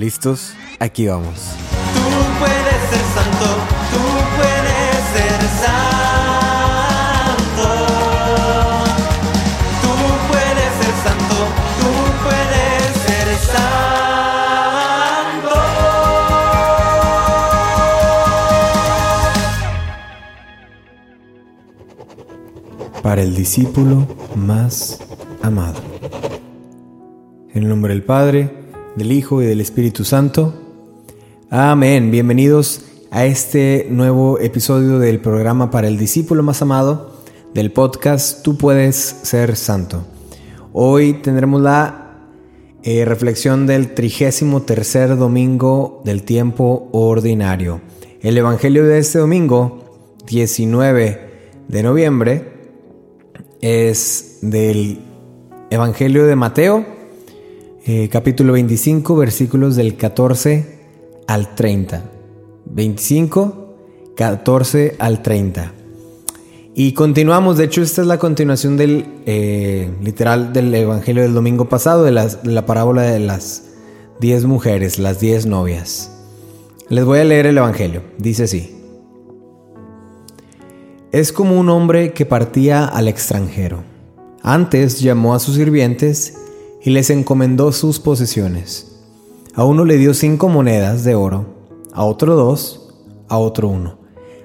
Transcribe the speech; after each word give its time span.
¿Listos? 0.00 0.54
Aquí 0.78 1.06
vamos. 1.08 1.34
Tú 1.92 2.00
puedes 2.38 2.80
ser 2.88 3.04
santo, 3.16 3.48
tú 3.92 4.02
puedes 4.38 4.96
ser 5.12 5.40
santo. 5.60 7.68
Tú 9.82 9.92
puedes 10.30 10.70
ser 10.80 10.94
santo, 11.04 11.38
tú 11.80 11.92
puedes 12.24 12.82
ser 13.04 13.28
santo. 13.52 15.52
Para 23.02 23.20
el 23.20 23.36
discípulo 23.36 24.06
más 24.34 24.98
amado. 25.42 25.82
En 27.52 27.64
el 27.64 27.68
nombre 27.68 27.92
del 27.92 28.02
Padre, 28.02 28.59
del 28.96 29.12
Hijo 29.12 29.42
y 29.42 29.46
del 29.46 29.60
Espíritu 29.60 30.04
Santo. 30.04 30.54
Amén. 31.50 32.10
Bienvenidos 32.10 32.82
a 33.10 33.24
este 33.24 33.86
nuevo 33.90 34.38
episodio 34.38 34.98
del 34.98 35.20
programa 35.20 35.70
para 35.70 35.88
el 35.88 35.98
discípulo 35.98 36.42
más 36.42 36.62
amado 36.62 37.22
del 37.54 37.72
podcast 37.72 38.42
Tú 38.42 38.56
puedes 38.56 38.96
ser 38.96 39.56
santo. 39.56 40.04
Hoy 40.72 41.14
tendremos 41.14 41.60
la 41.60 42.28
eh, 42.82 43.04
reflexión 43.04 43.66
del 43.66 43.94
trigésimo 43.94 44.62
tercer 44.62 45.16
domingo 45.16 46.02
del 46.04 46.22
tiempo 46.22 46.88
ordinario. 46.92 47.80
El 48.22 48.38
Evangelio 48.38 48.84
de 48.84 48.98
este 48.98 49.18
domingo, 49.18 50.16
19 50.26 51.30
de 51.68 51.82
noviembre, 51.82 52.52
es 53.60 54.38
del 54.42 55.00
Evangelio 55.70 56.26
de 56.26 56.36
Mateo, 56.36 56.99
eh, 57.84 58.08
capítulo 58.10 58.52
25, 58.52 59.16
versículos 59.16 59.76
del 59.76 59.96
14 59.96 60.78
al 61.26 61.54
30. 61.54 62.02
25, 62.66 63.74
14 64.16 64.96
al 64.98 65.22
30. 65.22 65.72
Y 66.74 66.92
continuamos, 66.92 67.56
de 67.58 67.64
hecho 67.64 67.82
esta 67.82 68.00
es 68.02 68.06
la 68.06 68.18
continuación 68.18 68.76
del 68.76 69.04
eh, 69.26 69.90
literal 70.02 70.52
del 70.52 70.72
Evangelio 70.74 71.22
del 71.22 71.34
domingo 71.34 71.68
pasado, 71.68 72.04
de, 72.04 72.12
las- 72.12 72.42
de 72.42 72.52
la 72.52 72.64
parábola 72.66 73.02
de 73.02 73.18
las 73.20 73.64
10 74.20 74.44
mujeres, 74.44 74.98
las 74.98 75.18
10 75.20 75.46
novias. 75.46 76.12
Les 76.88 77.04
voy 77.04 77.18
a 77.20 77.24
leer 77.24 77.46
el 77.46 77.58
Evangelio, 77.58 78.02
dice 78.18 78.44
así. 78.44 78.76
Es 81.12 81.32
como 81.32 81.58
un 81.58 81.68
hombre 81.70 82.12
que 82.12 82.24
partía 82.24 82.84
al 82.84 83.08
extranjero. 83.08 83.82
Antes 84.42 85.00
llamó 85.00 85.34
a 85.34 85.40
sus 85.40 85.56
sirvientes 85.56 86.34
y 86.82 86.90
les 86.90 87.10
encomendó 87.10 87.72
sus 87.72 87.98
posesiones. 87.98 88.98
A 89.54 89.64
uno 89.64 89.84
le 89.84 89.96
dio 89.96 90.14
cinco 90.14 90.48
monedas 90.48 91.04
de 91.04 91.14
oro, 91.14 91.46
a 91.92 92.04
otro 92.04 92.36
dos, 92.36 92.94
a 93.28 93.38
otro 93.38 93.68
uno, 93.68 93.98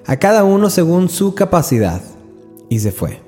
a 0.06 0.18
cada 0.18 0.44
uno 0.44 0.70
según 0.70 1.10
su 1.10 1.36
capacidad, 1.36 2.02
y 2.70 2.80
se 2.80 2.92
fue. 2.92 3.22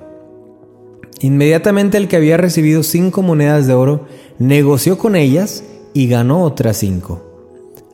Inmediatamente 1.20 1.96
el 1.96 2.08
que 2.08 2.16
había 2.16 2.36
recibido 2.36 2.82
cinco 2.82 3.22
monedas 3.22 3.66
de 3.66 3.74
oro 3.74 4.06
negoció 4.38 4.98
con 4.98 5.16
ellas 5.16 5.64
y 5.94 6.08
ganó 6.08 6.42
otras 6.42 6.76
cinco. 6.76 7.24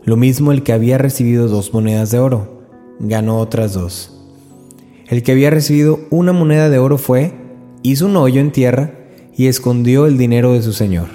Lo 0.04 0.16
mismo 0.16 0.52
el 0.52 0.62
que 0.62 0.72
había 0.72 0.98
recibido 0.98 1.48
dos 1.48 1.72
monedas 1.72 2.10
de 2.10 2.18
oro, 2.18 2.66
ganó 2.98 3.38
otras 3.38 3.72
dos. 3.72 4.10
El 5.06 5.22
que 5.22 5.32
había 5.32 5.50
recibido 5.50 6.00
una 6.10 6.32
moneda 6.32 6.68
de 6.68 6.78
oro 6.78 6.98
fue, 6.98 7.32
hizo 7.82 8.06
un 8.06 8.16
hoyo 8.16 8.40
en 8.40 8.52
tierra 8.52 9.03
y 9.36 9.46
escondió 9.46 10.06
el 10.06 10.16
dinero 10.16 10.52
de 10.52 10.62
su 10.62 10.72
señor. 10.72 11.08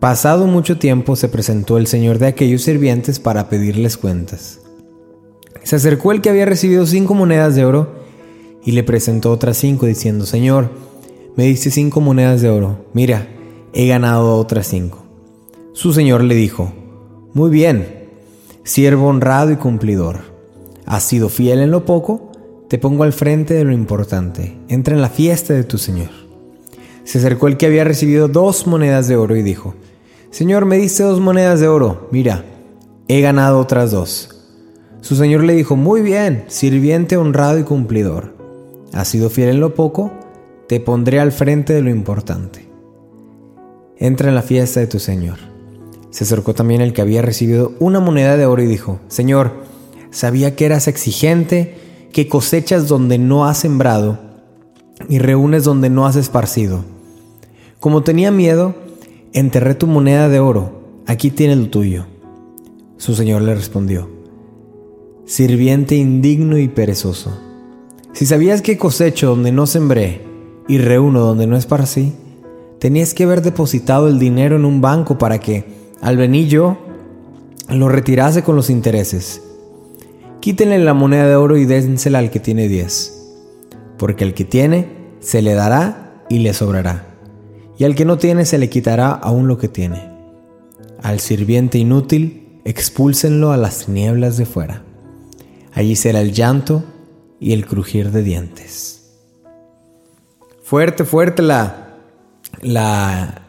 Pasado 0.00 0.46
mucho 0.46 0.78
tiempo 0.78 1.14
se 1.14 1.28
presentó 1.28 1.76
el 1.76 1.86
señor 1.86 2.18
de 2.18 2.26
aquellos 2.26 2.62
sirvientes 2.62 3.20
para 3.20 3.48
pedirles 3.48 3.96
cuentas. 3.96 4.60
Se 5.62 5.76
acercó 5.76 6.12
el 6.12 6.22
que 6.22 6.30
había 6.30 6.46
recibido 6.46 6.86
cinco 6.86 7.14
monedas 7.14 7.54
de 7.54 7.64
oro 7.64 8.00
y 8.64 8.72
le 8.72 8.82
presentó 8.82 9.30
otras 9.30 9.58
cinco 9.58 9.86
diciendo, 9.86 10.24
Señor, 10.24 10.70
me 11.36 11.44
diste 11.44 11.70
cinco 11.70 12.00
monedas 12.00 12.40
de 12.40 12.48
oro, 12.48 12.86
mira, 12.92 13.28
he 13.72 13.86
ganado 13.86 14.36
otras 14.36 14.66
cinco. 14.66 15.04
Su 15.74 15.92
señor 15.92 16.24
le 16.24 16.34
dijo, 16.34 16.72
Muy 17.34 17.50
bien, 17.50 18.08
siervo 18.64 19.08
honrado 19.08 19.52
y 19.52 19.56
cumplidor, 19.56 20.20
has 20.86 21.04
sido 21.04 21.28
fiel 21.28 21.60
en 21.60 21.70
lo 21.70 21.84
poco, 21.84 22.32
te 22.68 22.78
pongo 22.78 23.04
al 23.04 23.12
frente 23.12 23.54
de 23.54 23.64
lo 23.64 23.72
importante, 23.72 24.56
entra 24.68 24.94
en 24.94 25.02
la 25.02 25.10
fiesta 25.10 25.54
de 25.54 25.64
tu 25.64 25.78
señor. 25.78 26.19
Se 27.10 27.18
acercó 27.18 27.48
el 27.48 27.56
que 27.56 27.66
había 27.66 27.82
recibido 27.82 28.28
dos 28.28 28.68
monedas 28.68 29.08
de 29.08 29.16
oro 29.16 29.34
y 29.34 29.42
dijo, 29.42 29.74
Señor, 30.30 30.64
me 30.64 30.78
diste 30.78 31.02
dos 31.02 31.18
monedas 31.18 31.58
de 31.58 31.66
oro, 31.66 32.06
mira, 32.12 32.44
he 33.08 33.20
ganado 33.20 33.58
otras 33.58 33.90
dos. 33.90 34.46
Su 35.00 35.16
señor 35.16 35.42
le 35.42 35.56
dijo, 35.56 35.74
Muy 35.74 36.02
bien, 36.02 36.44
sirviente 36.46 37.16
honrado 37.16 37.58
y 37.58 37.64
cumplidor, 37.64 38.36
has 38.92 39.08
sido 39.08 39.28
fiel 39.28 39.48
en 39.48 39.58
lo 39.58 39.74
poco, 39.74 40.12
te 40.68 40.78
pondré 40.78 41.18
al 41.18 41.32
frente 41.32 41.72
de 41.72 41.82
lo 41.82 41.90
importante. 41.90 42.68
Entra 43.96 44.28
en 44.28 44.36
la 44.36 44.42
fiesta 44.42 44.78
de 44.78 44.86
tu 44.86 45.00
señor. 45.00 45.38
Se 46.10 46.22
acercó 46.22 46.54
también 46.54 46.80
el 46.80 46.92
que 46.92 47.02
había 47.02 47.22
recibido 47.22 47.72
una 47.80 47.98
moneda 47.98 48.36
de 48.36 48.46
oro 48.46 48.62
y 48.62 48.68
dijo, 48.68 49.00
Señor, 49.08 49.64
sabía 50.12 50.54
que 50.54 50.66
eras 50.66 50.86
exigente, 50.86 51.74
que 52.12 52.28
cosechas 52.28 52.86
donde 52.86 53.18
no 53.18 53.46
has 53.46 53.58
sembrado 53.58 54.20
y 55.08 55.18
reúnes 55.18 55.64
donde 55.64 55.90
no 55.90 56.06
has 56.06 56.14
esparcido. 56.14 56.84
Como 57.80 58.02
tenía 58.02 58.30
miedo, 58.30 58.74
enterré 59.32 59.74
tu 59.74 59.86
moneda 59.86 60.28
de 60.28 60.38
oro, 60.38 60.82
aquí 61.06 61.30
tienes 61.30 61.56
lo 61.56 61.70
tuyo. 61.70 62.04
Su 62.98 63.14
señor 63.14 63.40
le 63.40 63.54
respondió, 63.54 64.08
Sirviente 65.24 65.94
indigno 65.96 66.58
y 66.58 66.68
perezoso, 66.68 67.38
si 68.12 68.26
sabías 68.26 68.60
que 68.60 68.76
cosecho 68.76 69.28
donde 69.28 69.50
no 69.50 69.66
sembré 69.66 70.20
y 70.68 70.76
reúno 70.76 71.20
donde 71.20 71.46
no 71.46 71.56
esparcí, 71.56 72.12
tenías 72.78 73.14
que 73.14 73.24
haber 73.24 73.40
depositado 73.40 74.08
el 74.08 74.18
dinero 74.18 74.56
en 74.56 74.66
un 74.66 74.82
banco 74.82 75.16
para 75.16 75.38
que, 75.38 75.64
al 76.02 76.18
venir 76.18 76.48
yo, 76.48 76.76
lo 77.70 77.88
retirase 77.88 78.42
con 78.42 78.56
los 78.56 78.68
intereses. 78.68 79.42
Quítenle 80.40 80.78
la 80.80 80.92
moneda 80.92 81.26
de 81.26 81.36
oro 81.36 81.56
y 81.56 81.64
dénsela 81.64 82.18
al 82.18 82.30
que 82.30 82.40
tiene 82.40 82.68
diez, 82.68 83.36
porque 83.96 84.24
al 84.24 84.34
que 84.34 84.44
tiene 84.44 84.88
se 85.20 85.40
le 85.40 85.54
dará 85.54 86.24
y 86.28 86.40
le 86.40 86.52
sobrará, 86.52 87.09
y 87.80 87.84
al 87.84 87.94
que 87.94 88.04
no 88.04 88.18
tiene 88.18 88.44
se 88.44 88.58
le 88.58 88.68
quitará 88.68 89.10
aún 89.10 89.48
lo 89.48 89.56
que 89.56 89.66
tiene. 89.66 90.10
Al 91.02 91.18
sirviente 91.18 91.78
inútil, 91.78 92.60
expúlsenlo 92.66 93.52
a 93.52 93.56
las 93.56 93.86
tinieblas 93.86 94.36
de 94.36 94.44
fuera. 94.44 94.82
Allí 95.72 95.96
será 95.96 96.20
el 96.20 96.34
llanto 96.34 96.84
y 97.40 97.54
el 97.54 97.64
crujir 97.64 98.10
de 98.10 98.22
dientes. 98.22 99.14
Fuerte, 100.62 101.04
fuerte 101.04 101.40
la, 101.40 101.96
la, 102.60 103.46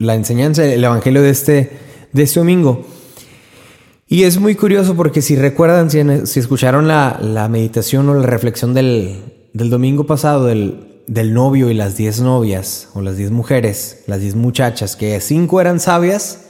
la 0.00 0.14
enseñanza, 0.14 0.62
el 0.62 0.84
evangelio 0.84 1.22
de 1.22 1.30
este, 1.30 1.70
de 2.12 2.22
este 2.22 2.40
domingo. 2.40 2.84
Y 4.06 4.24
es 4.24 4.38
muy 4.38 4.54
curioso 4.54 4.94
porque 4.96 5.22
si 5.22 5.34
recuerdan, 5.34 5.90
si, 5.90 6.02
si 6.26 6.40
escucharon 6.40 6.88
la, 6.88 7.18
la, 7.22 7.48
meditación 7.48 8.06
o 8.10 8.14
la 8.16 8.26
reflexión 8.26 8.74
del, 8.74 9.48
del 9.54 9.70
domingo 9.70 10.04
pasado 10.04 10.44
del, 10.44 10.85
del, 11.06 11.34
novio 11.34 11.70
y 11.70 11.74
las 11.74 11.96
diez 11.96 12.20
novias, 12.20 12.88
o 12.94 13.00
las 13.00 13.16
diez 13.16 13.30
mujeres, 13.30 14.02
las 14.06 14.20
diez 14.20 14.34
muchachas, 14.34 14.96
que 14.96 15.20
cinco 15.20 15.60
eran 15.60 15.80
sabias 15.80 16.46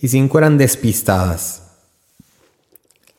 y 0.00 0.08
cinco 0.08 0.38
eran 0.38 0.58
despistadas. 0.58 1.62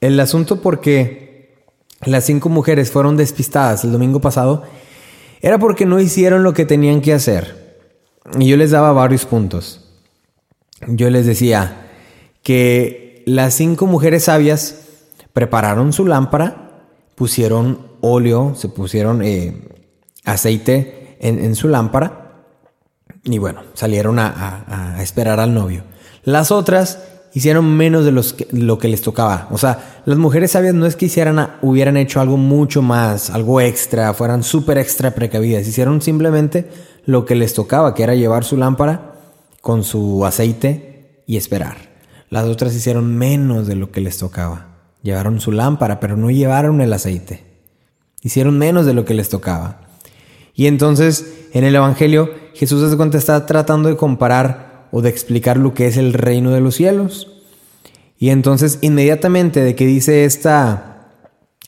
El 0.01 0.19
asunto 0.19 0.61
porque 0.61 1.63
las 2.05 2.25
cinco 2.25 2.49
mujeres 2.49 2.91
fueron 2.91 3.15
despistadas 3.15 3.83
el 3.85 3.91
domingo 3.91 4.19
pasado 4.19 4.63
era 5.41 5.59
porque 5.59 5.85
no 5.85 5.99
hicieron 5.99 6.43
lo 6.43 6.53
que 6.53 6.65
tenían 6.65 7.01
que 7.01 7.13
hacer. 7.13 7.77
Y 8.39 8.47
yo 8.47 8.57
les 8.57 8.71
daba 8.71 8.93
varios 8.93 9.25
puntos. 9.25 9.81
Yo 10.87 11.09
les 11.09 11.25
decía 11.25 11.89
que 12.43 13.23
las 13.25 13.53
cinco 13.53 13.85
mujeres 13.85 14.23
sabias 14.23 14.83
prepararon 15.33 15.91
su 15.93 16.05
lámpara, 16.05 16.85
pusieron 17.15 17.87
óleo, 18.01 18.55
se 18.55 18.69
pusieron 18.69 19.21
eh, 19.21 19.53
aceite 20.23 21.17
en, 21.19 21.55
su 21.55 21.67
lámpara 21.67 22.45
y 23.23 23.37
bueno, 23.37 23.61
salieron 23.73 24.19
a, 24.19 24.97
esperar 25.01 25.39
al 25.39 25.53
novio. 25.53 25.83
Las 26.23 26.51
otras 26.51 26.99
hicieron 27.33 27.75
menos 27.75 28.05
de 28.05 28.11
los 28.11 28.35
lo 28.51 28.77
que 28.77 28.87
les 28.87 29.01
tocaba. 29.01 29.47
O 29.51 29.57
sea, 29.57 30.01
las 30.05 30.17
mujeres 30.17 30.51
sabias 30.51 30.73
no 30.73 30.85
es 30.85 30.95
que 30.95 31.05
hicieran, 31.05 31.55
hubieran 31.61 31.97
hecho 31.97 32.21
algo 32.21 32.37
mucho 32.37 32.81
más, 32.81 33.29
algo 33.29 33.61
extra, 33.61 34.13
fueran 34.13 34.43
súper 34.43 34.77
extra 34.77 35.11
precavidas. 35.11 35.67
Hicieron 35.67 36.01
simplemente 36.01 36.69
lo 37.05 37.25
que 37.25 37.35
les 37.35 37.53
tocaba, 37.53 37.95
que 37.95 38.03
era 38.03 38.15
llevar 38.15 38.43
su 38.43 38.57
lámpara 38.57 39.13
con 39.61 39.83
su 39.83 40.25
aceite 40.25 41.23
y 41.25 41.37
esperar. 41.37 41.93
Las 42.29 42.45
otras 42.45 42.73
hicieron 42.75 43.15
menos 43.15 43.67
de 43.67 43.75
lo 43.75 43.91
que 43.91 44.01
les 44.01 44.17
tocaba. 44.17 44.67
Llevaron 45.03 45.39
su 45.39 45.51
lámpara, 45.51 45.99
pero 45.99 46.17
no 46.17 46.31
llevaron 46.31 46.81
el 46.81 46.91
aceite. 46.93 47.43
Hicieron 48.21 48.57
menos 48.57 48.85
de 48.85 48.93
lo 48.93 49.05
que 49.05 49.13
les 49.13 49.29
tocaba. 49.29 49.82
Y 50.53 50.67
entonces, 50.67 51.47
en 51.53 51.63
el 51.63 51.75
Evangelio, 51.75 52.29
Jesús 52.53 52.89
se 52.89 52.97
cuenta 52.97 53.17
está 53.17 53.45
tratando 53.45 53.89
de 53.89 53.97
comparar 53.97 54.87
o 54.91 55.01
de 55.01 55.09
explicar 55.09 55.57
lo 55.57 55.73
que 55.73 55.87
es 55.87 55.97
el 55.97 56.13
reino 56.13 56.51
de 56.51 56.61
los 56.61 56.75
cielos. 56.75 57.29
Y 58.17 58.29
entonces 58.29 58.77
inmediatamente 58.81 59.61
de 59.61 59.75
que 59.75 59.85
dice 59.85 60.25
esta, 60.25 61.09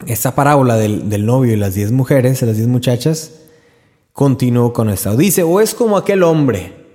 esta 0.05 0.35
parábola 0.35 0.77
del, 0.77 1.09
del 1.09 1.25
novio 1.25 1.53
y 1.53 1.57
las 1.57 1.73
diez 1.73 1.91
mujeres, 1.91 2.41
las 2.43 2.55
diez 2.55 2.67
muchachas, 2.67 3.31
continuó 4.13 4.71
con 4.71 4.89
esto. 4.89 5.17
Dice, 5.17 5.43
o 5.43 5.59
es 5.59 5.73
como 5.73 5.97
aquel 5.97 6.23
hombre. 6.23 6.85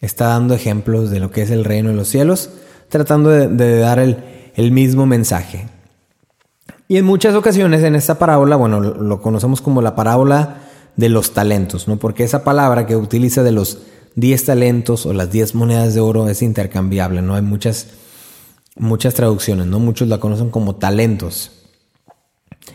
Está 0.00 0.28
dando 0.28 0.54
ejemplos 0.54 1.10
de 1.10 1.20
lo 1.20 1.30
que 1.30 1.42
es 1.42 1.50
el 1.50 1.64
reino 1.64 1.90
de 1.90 1.96
los 1.96 2.08
cielos, 2.08 2.50
tratando 2.88 3.28
de, 3.28 3.48
de 3.48 3.80
dar 3.80 3.98
el, 3.98 4.24
el 4.54 4.70
mismo 4.70 5.04
mensaje. 5.04 5.68
Y 6.88 6.96
en 6.96 7.04
muchas 7.04 7.34
ocasiones 7.34 7.82
en 7.82 7.96
esta 7.96 8.18
parábola, 8.18 8.56
bueno, 8.56 8.80
lo 8.80 9.20
conocemos 9.20 9.60
como 9.60 9.82
la 9.82 9.94
parábola 9.94 10.69
de 11.00 11.08
los 11.08 11.32
talentos, 11.32 11.88
¿no? 11.88 11.96
Porque 11.96 12.24
esa 12.24 12.44
palabra 12.44 12.86
que 12.86 12.94
utiliza 12.94 13.42
de 13.42 13.52
los 13.52 13.78
10 14.16 14.44
talentos 14.44 15.06
o 15.06 15.14
las 15.14 15.32
10 15.32 15.54
monedas 15.54 15.94
de 15.94 16.00
oro 16.00 16.28
es 16.28 16.42
intercambiable, 16.42 17.22
¿no? 17.22 17.34
Hay 17.34 17.42
muchas, 17.42 17.86
muchas 18.76 19.14
traducciones, 19.14 19.66
¿no? 19.66 19.78
Muchos 19.78 20.08
la 20.08 20.20
conocen 20.20 20.50
como 20.50 20.76
talentos. 20.76 21.52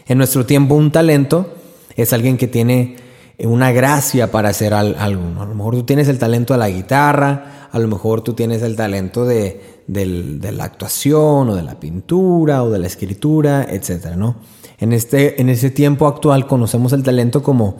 En 0.07 0.17
nuestro 0.17 0.45
tiempo 0.45 0.73
un 0.73 0.91
talento 0.91 1.53
es 1.95 2.13
alguien 2.13 2.37
que 2.37 2.47
tiene 2.47 2.97
una 3.37 3.71
gracia 3.71 4.31
para 4.31 4.49
hacer 4.49 4.73
al, 4.73 4.95
algo. 4.97 5.39
A 5.39 5.45
lo 5.45 5.53
mejor 5.53 5.75
tú 5.75 5.83
tienes 5.83 6.07
el 6.07 6.17
talento 6.17 6.53
de 6.53 6.59
la 6.59 6.69
guitarra, 6.69 7.69
a 7.71 7.77
lo 7.77 7.87
mejor 7.87 8.21
tú 8.21 8.33
tienes 8.33 8.63
el 8.63 8.75
talento 8.75 9.25
de, 9.25 9.61
la 9.87 10.63
actuación 10.63 11.49
o 11.49 11.55
de 11.55 11.61
la 11.61 11.79
pintura 11.79 12.63
o 12.63 12.71
de 12.71 12.79
la 12.79 12.87
escritura, 12.87 13.67
etcétera, 13.69 14.15
¿no? 14.15 14.37
En 14.79 14.93
este, 14.93 15.39
en 15.39 15.49
ese 15.49 15.69
tiempo 15.69 16.07
actual 16.07 16.47
conocemos 16.47 16.91
el 16.91 17.03
talento 17.03 17.43
como, 17.43 17.77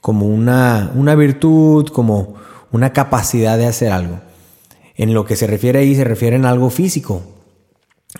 como 0.00 0.26
una, 0.26 0.92
una 0.94 1.14
virtud, 1.14 1.86
como 1.88 2.34
una 2.72 2.92
capacidad 2.92 3.58
de 3.58 3.66
hacer 3.66 3.90
algo. 3.92 4.20
En 4.96 5.14
lo 5.14 5.24
que 5.24 5.36
se 5.36 5.46
refiere 5.46 5.80
ahí 5.80 5.94
se 5.94 6.04
refiere 6.04 6.36
en 6.36 6.44
algo 6.44 6.70
físico, 6.70 7.22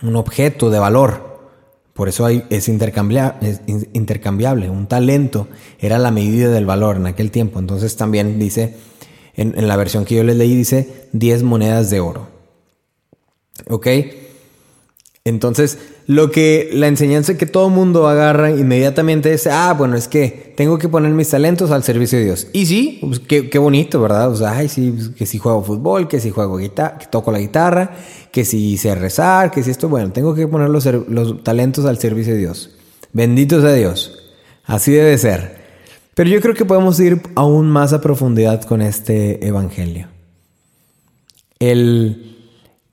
un 0.01 0.15
objeto 0.15 0.69
de 0.69 0.79
valor. 0.79 1.29
Por 1.93 2.07
eso 2.07 2.25
hay- 2.25 2.45
es, 2.49 2.69
intercambia- 2.69 3.37
es 3.41 3.61
in- 3.67 3.89
intercambiable. 3.93 4.69
Un 4.69 4.87
talento 4.87 5.47
era 5.79 5.99
la 5.99 6.11
medida 6.11 6.49
del 6.49 6.65
valor 6.65 6.95
en 6.95 7.07
aquel 7.07 7.31
tiempo. 7.31 7.59
Entonces 7.59 7.97
también 7.97 8.39
dice, 8.39 8.77
en, 9.35 9.53
en 9.57 9.67
la 9.67 9.75
versión 9.75 10.05
que 10.05 10.15
yo 10.15 10.23
les 10.23 10.37
leí, 10.37 10.55
dice 10.55 11.07
10 11.11 11.43
monedas 11.43 11.89
de 11.89 11.99
oro. 11.99 12.27
¿Ok? 13.69 13.87
Entonces, 15.29 15.77
lo 16.07 16.31
que 16.31 16.69
la 16.73 16.87
enseñanza 16.87 17.37
que 17.37 17.45
todo 17.45 17.69
mundo 17.69 18.07
agarra 18.07 18.49
inmediatamente 18.49 19.31
es, 19.31 19.47
ah, 19.47 19.73
bueno, 19.77 19.95
es 19.95 20.07
que 20.07 20.53
tengo 20.57 20.79
que 20.79 20.89
poner 20.89 21.11
mis 21.11 21.29
talentos 21.29 21.69
al 21.71 21.83
servicio 21.83 22.17
de 22.17 22.25
Dios. 22.25 22.47
Y 22.51 22.65
sí, 22.65 22.99
pues, 23.01 23.19
qué, 23.19 23.59
bonito, 23.59 24.01
¿verdad? 24.01 24.31
O 24.31 24.35
sea, 24.35 24.51
ay, 24.51 24.67
sí, 24.67 24.91
pues, 24.91 25.09
que 25.09 25.25
si 25.25 25.37
juego 25.37 25.63
fútbol, 25.63 26.07
que 26.07 26.19
si 26.19 26.31
juego 26.31 26.57
guitarra, 26.57 26.97
que 26.97 27.05
toco 27.05 27.31
la 27.31 27.39
guitarra, 27.39 27.91
que 28.31 28.43
si 28.43 28.77
sé 28.77 28.95
rezar, 28.95 29.51
que 29.51 29.61
si 29.63 29.69
esto, 29.69 29.87
bueno, 29.87 30.11
tengo 30.11 30.33
que 30.33 30.47
poner 30.47 30.69
los, 30.69 30.85
los 30.85 31.43
talentos 31.43 31.85
al 31.85 31.99
servicio 31.99 32.33
de 32.33 32.39
Dios. 32.39 32.71
Bendito 33.13 33.61
sea 33.61 33.73
Dios. 33.73 34.33
Así 34.65 34.91
debe 34.91 35.17
ser. 35.17 35.59
Pero 36.15 36.29
yo 36.29 36.41
creo 36.41 36.55
que 36.55 36.65
podemos 36.65 36.99
ir 36.99 37.21
aún 37.35 37.69
más 37.69 37.93
a 37.93 38.01
profundidad 38.01 38.63
con 38.63 38.81
este 38.81 39.45
evangelio. 39.47 40.07
El, 41.59 42.38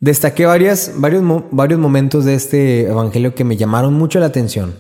destaqué 0.00 0.46
varias, 0.46 0.93
varios, 0.96 1.22
varios 1.50 1.81
momentos 1.81 2.25
de 2.25 2.34
este 2.34 2.82
evangelio 2.82 3.34
que 3.34 3.44
me 3.44 3.56
llamaron 3.56 3.94
mucho 3.94 4.19
la 4.20 4.26
atención. 4.26 4.75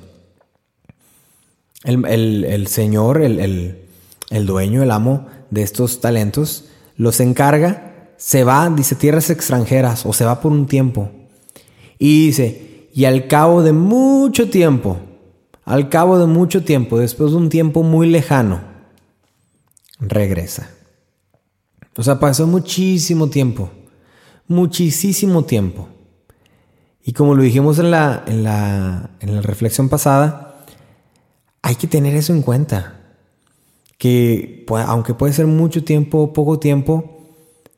El, 1.84 2.04
el- 2.06 2.44
el 2.44 2.66
señor, 2.66 3.22
el- 3.22 3.78
el 4.30 4.46
dueño, 4.46 4.82
el 4.82 4.90
amo 4.90 5.26
de 5.50 5.62
estos 5.62 6.00
talentos, 6.00 6.64
los 6.96 7.20
encarga, 7.20 8.10
se 8.16 8.44
va, 8.44 8.68
dice, 8.70 8.94
tierras 8.94 9.30
extranjeras 9.30 10.04
o 10.06 10.12
se 10.12 10.24
va 10.24 10.40
por 10.40 10.52
un 10.52 10.66
tiempo. 10.66 11.10
Y 11.98 12.26
dice, 12.26 12.88
y 12.92 13.04
al 13.04 13.28
cabo 13.28 13.62
de 13.62 13.72
mucho 13.72 14.50
tiempo, 14.50 14.98
al 15.64 15.88
cabo 15.88 16.18
de 16.18 16.26
mucho 16.26 16.64
tiempo, 16.64 16.98
después 16.98 17.30
de 17.32 17.36
un 17.36 17.48
tiempo 17.50 17.82
muy 17.82 18.08
lejano, 18.08 18.60
regresa. 20.00 20.70
O 21.96 22.02
sea, 22.02 22.18
pasó 22.18 22.46
muchísimo 22.46 23.28
tiempo. 23.28 23.70
Muchísimo 24.48 25.44
tiempo. 25.44 25.88
Y 27.04 27.12
como 27.12 27.34
lo 27.34 27.42
dijimos 27.42 27.78
en 27.78 27.90
la, 27.90 28.24
en 28.26 28.42
la, 28.42 29.10
en 29.20 29.34
la 29.34 29.42
reflexión 29.42 29.88
pasada, 29.88 30.64
hay 31.62 31.76
que 31.76 31.86
tener 31.86 32.14
eso 32.16 32.32
en 32.32 32.42
cuenta. 32.42 33.00
Que 33.98 34.64
aunque 34.86 35.14
puede 35.14 35.32
ser 35.32 35.46
mucho 35.46 35.84
tiempo 35.84 36.18
o 36.18 36.32
poco 36.32 36.58
tiempo, 36.58 37.16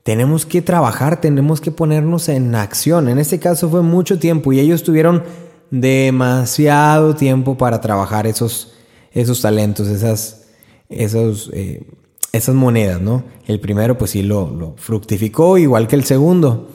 tenemos 0.02 0.46
que 0.46 0.62
trabajar, 0.62 1.20
tenemos 1.20 1.60
que 1.60 1.70
ponernos 1.70 2.30
en 2.30 2.54
acción. 2.54 3.08
En 3.10 3.18
este 3.18 3.38
caso 3.38 3.68
fue 3.68 3.82
mucho 3.82 4.18
tiempo 4.18 4.52
y 4.52 4.60
ellos 4.60 4.82
tuvieron 4.82 5.22
demasiado 5.70 7.14
tiempo 7.14 7.58
para 7.58 7.80
trabajar 7.80 8.26
esos, 8.26 8.72
esos 9.12 9.42
talentos, 9.42 9.88
esas, 9.88 10.46
esos, 10.88 11.50
eh, 11.52 11.86
esas 12.32 12.54
monedas, 12.54 13.00
¿no? 13.00 13.22
El 13.46 13.60
primero 13.60 13.96
pues 13.98 14.12
sí 14.12 14.22
lo, 14.22 14.74
fructificó 14.76 15.58
igual 15.58 15.88
que 15.88 15.96
el 15.96 16.04
segundo, 16.04 16.68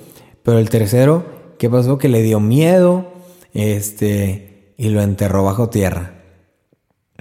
pero 0.44 0.59
el 0.59 0.69
tercero, 0.69 1.23
¿qué 1.57 1.69
pasó? 1.69 1.97
Que 1.97 2.09
le 2.09 2.21
dio 2.21 2.39
miedo 2.39 3.05
este, 3.53 4.73
y 4.77 4.89
lo 4.89 5.01
enterró 5.01 5.44
bajo 5.44 5.69
tierra. 5.69 6.13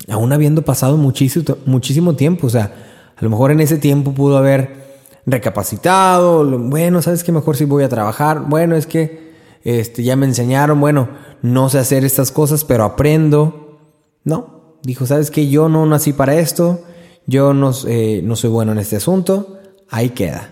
Aún 0.09 0.33
habiendo 0.33 0.63
pasado 0.63 0.97
muchísimo, 0.97 1.57
muchísimo 1.67 2.15
tiempo, 2.15 2.47
o 2.47 2.51
sea, 2.51 2.73
a 3.17 3.23
lo 3.23 3.31
mejor 3.31 3.51
en 3.51 3.61
ese 3.61 3.79
tiempo 3.79 4.13
pudo 4.13 4.39
haber 4.39 4.83
recapacitado, 5.27 6.45
bueno, 6.59 7.03
sabes 7.03 7.23
que 7.23 7.33
mejor 7.33 7.57
si 7.57 7.65
voy 7.65 7.85
a 7.85 7.89
trabajar, 7.89 8.45
bueno, 8.49 8.75
es 8.75 8.87
que 8.87 9.33
este, 9.65 10.03
ya 10.03 10.17
me 10.17 10.27
enseñaron, 10.27 10.81
bueno, 10.81 11.09
no 11.43 11.69
sé 11.69 11.79
hacer 11.79 12.05
estas 12.05 12.33
cosas, 12.33 12.65
pero 12.65 12.85
aprendo. 12.85 13.79
No, 14.25 14.77
dijo, 14.83 15.07
sabes 15.07 15.31
que 15.31 15.49
yo 15.49 15.69
no 15.69 15.87
nací 15.87 16.13
para 16.13 16.37
esto, 16.37 16.81
yo 17.27 17.55
no, 17.55 17.73
eh, 17.87 18.21
no 18.23 18.37
soy 18.37 18.51
bueno 18.51 18.73
en 18.73 18.79
este 18.79 18.97
asunto, 18.97 19.59
ahí 19.89 20.11
queda. 20.11 20.51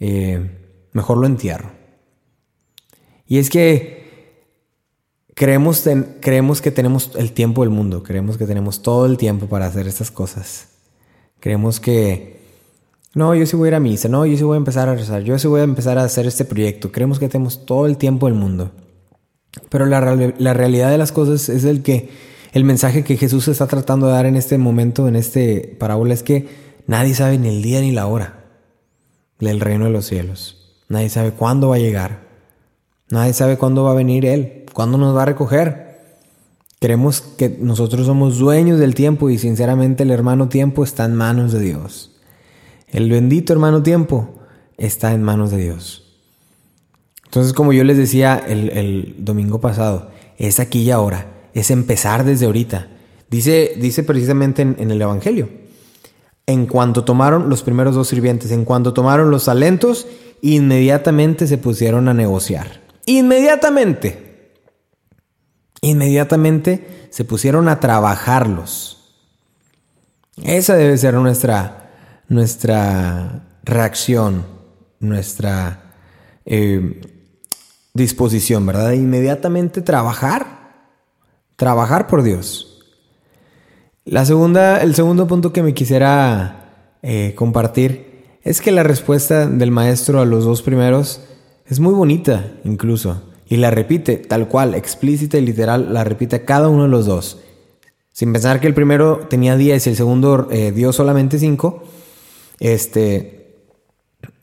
Eh, 0.00 0.50
mejor 0.92 1.18
lo 1.18 1.26
entierro. 1.26 1.70
Y 3.26 3.38
es 3.38 3.50
que 3.50 3.98
creemos, 5.34 5.84
creemos 6.20 6.62
que 6.62 6.70
tenemos 6.70 7.12
el 7.16 7.32
tiempo 7.32 7.62
del 7.62 7.70
mundo, 7.70 8.02
creemos 8.02 8.38
que 8.38 8.46
tenemos 8.46 8.82
todo 8.82 9.06
el 9.06 9.16
tiempo 9.18 9.46
para 9.46 9.66
hacer 9.66 9.86
estas 9.86 10.10
cosas. 10.10 10.68
Creemos 11.40 11.78
que, 11.78 12.40
no, 13.14 13.34
yo 13.34 13.46
sí 13.46 13.56
voy 13.56 13.68
a 13.68 13.70
ir 13.70 13.74
a 13.74 13.80
misa, 13.80 14.08
no, 14.08 14.24
yo 14.26 14.36
sí 14.36 14.44
voy 14.44 14.54
a 14.54 14.58
empezar 14.58 14.88
a 14.88 14.94
rezar, 14.94 15.22
yo 15.22 15.38
sí 15.38 15.46
voy 15.46 15.60
a 15.60 15.64
empezar 15.64 15.98
a 15.98 16.04
hacer 16.04 16.26
este 16.26 16.44
proyecto. 16.44 16.90
Creemos 16.90 17.18
que 17.18 17.28
tenemos 17.28 17.66
todo 17.66 17.86
el 17.86 17.96
tiempo 17.96 18.26
del 18.26 18.34
mundo. 18.34 18.72
Pero 19.68 19.86
la, 19.86 20.00
la 20.38 20.54
realidad 20.54 20.90
de 20.90 20.98
las 20.98 21.12
cosas 21.12 21.48
es 21.48 21.64
el 21.64 21.82
que 21.82 22.08
el 22.52 22.64
mensaje 22.64 23.04
que 23.04 23.16
Jesús 23.16 23.48
está 23.48 23.66
tratando 23.66 24.06
de 24.06 24.12
dar 24.12 24.26
en 24.26 24.36
este 24.36 24.58
momento, 24.58 25.08
en 25.08 25.16
este 25.16 25.76
parábola, 25.78 26.14
es 26.14 26.22
que 26.22 26.48
nadie 26.86 27.14
sabe 27.14 27.38
ni 27.38 27.48
el 27.48 27.62
día 27.62 27.80
ni 27.80 27.92
la 27.92 28.06
hora 28.06 28.44
del 29.38 29.60
reino 29.60 29.84
de 29.84 29.90
los 29.90 30.06
cielos. 30.06 30.76
Nadie 30.88 31.10
sabe 31.10 31.32
cuándo 31.32 31.68
va 31.68 31.76
a 31.76 31.80
llegar. 31.80 32.26
Nadie 33.10 33.32
sabe 33.32 33.56
cuándo 33.56 33.84
va 33.84 33.92
a 33.92 33.94
venir 33.94 34.26
Él, 34.26 34.66
cuándo 34.72 34.98
nos 34.98 35.16
va 35.16 35.22
a 35.22 35.26
recoger. 35.26 35.88
Creemos 36.80 37.20
que 37.20 37.56
nosotros 37.60 38.06
somos 38.06 38.38
dueños 38.38 38.78
del 38.78 38.94
tiempo 38.94 39.30
y 39.30 39.38
sinceramente 39.38 40.04
el 40.04 40.10
hermano 40.10 40.48
tiempo 40.48 40.84
está 40.84 41.04
en 41.04 41.14
manos 41.14 41.52
de 41.52 41.60
Dios. 41.60 42.12
El 42.86 43.10
bendito 43.10 43.52
hermano 43.52 43.82
tiempo 43.82 44.30
está 44.76 45.12
en 45.12 45.22
manos 45.22 45.50
de 45.50 45.58
Dios. 45.58 46.04
Entonces, 47.24 47.52
como 47.52 47.72
yo 47.72 47.84
les 47.84 47.98
decía 47.98 48.42
el, 48.46 48.70
el 48.70 49.16
domingo 49.18 49.60
pasado, 49.60 50.10
es 50.38 50.60
aquí 50.60 50.82
y 50.82 50.90
ahora, 50.90 51.26
es 51.60 51.70
empezar 51.70 52.24
desde 52.24 52.46
ahorita. 52.46 52.88
Dice, 53.30 53.74
dice 53.76 54.02
precisamente 54.02 54.62
en, 54.62 54.90
el 54.90 55.00
Evangelio, 55.00 55.48
en 56.46 56.66
cuanto 56.66 57.04
tomaron 57.04 57.50
los 57.50 57.62
primeros 57.62 57.94
dos 57.94 58.08
sirvientes, 58.08 58.50
en 58.50 58.64
cuanto 58.64 58.94
tomaron 58.94 59.30
los 59.30 59.44
talentos, 59.44 60.06
inmediatamente 60.40 61.46
se 61.46 61.58
pusieron 61.58 62.08
a 62.08 62.14
negociar. 62.14 62.80
Inmediatamente. 63.04 64.52
Inmediatamente 65.82 67.08
se 67.10 67.24
pusieron 67.24 67.68
a 67.68 67.80
trabajarlos. 67.80 68.98
Esa 70.42 70.74
debe 70.76 70.96
ser 70.96 71.14
nuestra, 71.14 71.90
nuestra 72.28 73.60
reacción, 73.64 74.46
nuestra 75.00 75.92
eh, 76.46 77.00
disposición, 77.92 78.64
¿verdad? 78.64 78.92
Inmediatamente 78.92 79.82
trabajar. 79.82 80.57
Trabajar 81.58 82.06
por 82.06 82.22
Dios. 82.22 82.84
La 84.04 84.24
segunda, 84.24 84.80
el 84.80 84.94
segundo 84.94 85.26
punto 85.26 85.52
que 85.52 85.64
me 85.64 85.74
quisiera 85.74 86.94
eh, 87.02 87.32
compartir 87.34 88.38
es 88.44 88.60
que 88.60 88.70
la 88.70 88.84
respuesta 88.84 89.48
del 89.48 89.72
maestro 89.72 90.20
a 90.20 90.24
los 90.24 90.44
dos 90.44 90.62
primeros 90.62 91.20
es 91.66 91.80
muy 91.80 91.94
bonita, 91.94 92.52
incluso, 92.62 93.24
y 93.44 93.56
la 93.56 93.72
repite 93.72 94.18
tal 94.18 94.46
cual, 94.46 94.76
explícita 94.76 95.36
y 95.36 95.40
literal, 95.40 95.92
la 95.92 96.04
repite 96.04 96.44
cada 96.44 96.68
uno 96.68 96.84
de 96.84 96.90
los 96.90 97.06
dos. 97.06 97.40
Sin 98.12 98.32
pensar 98.32 98.60
que 98.60 98.68
el 98.68 98.74
primero 98.74 99.26
tenía 99.28 99.56
10 99.56 99.84
y 99.84 99.90
el 99.90 99.96
segundo 99.96 100.46
eh, 100.52 100.70
dio 100.70 100.92
solamente 100.92 101.40
5, 101.40 101.82
este, 102.60 103.56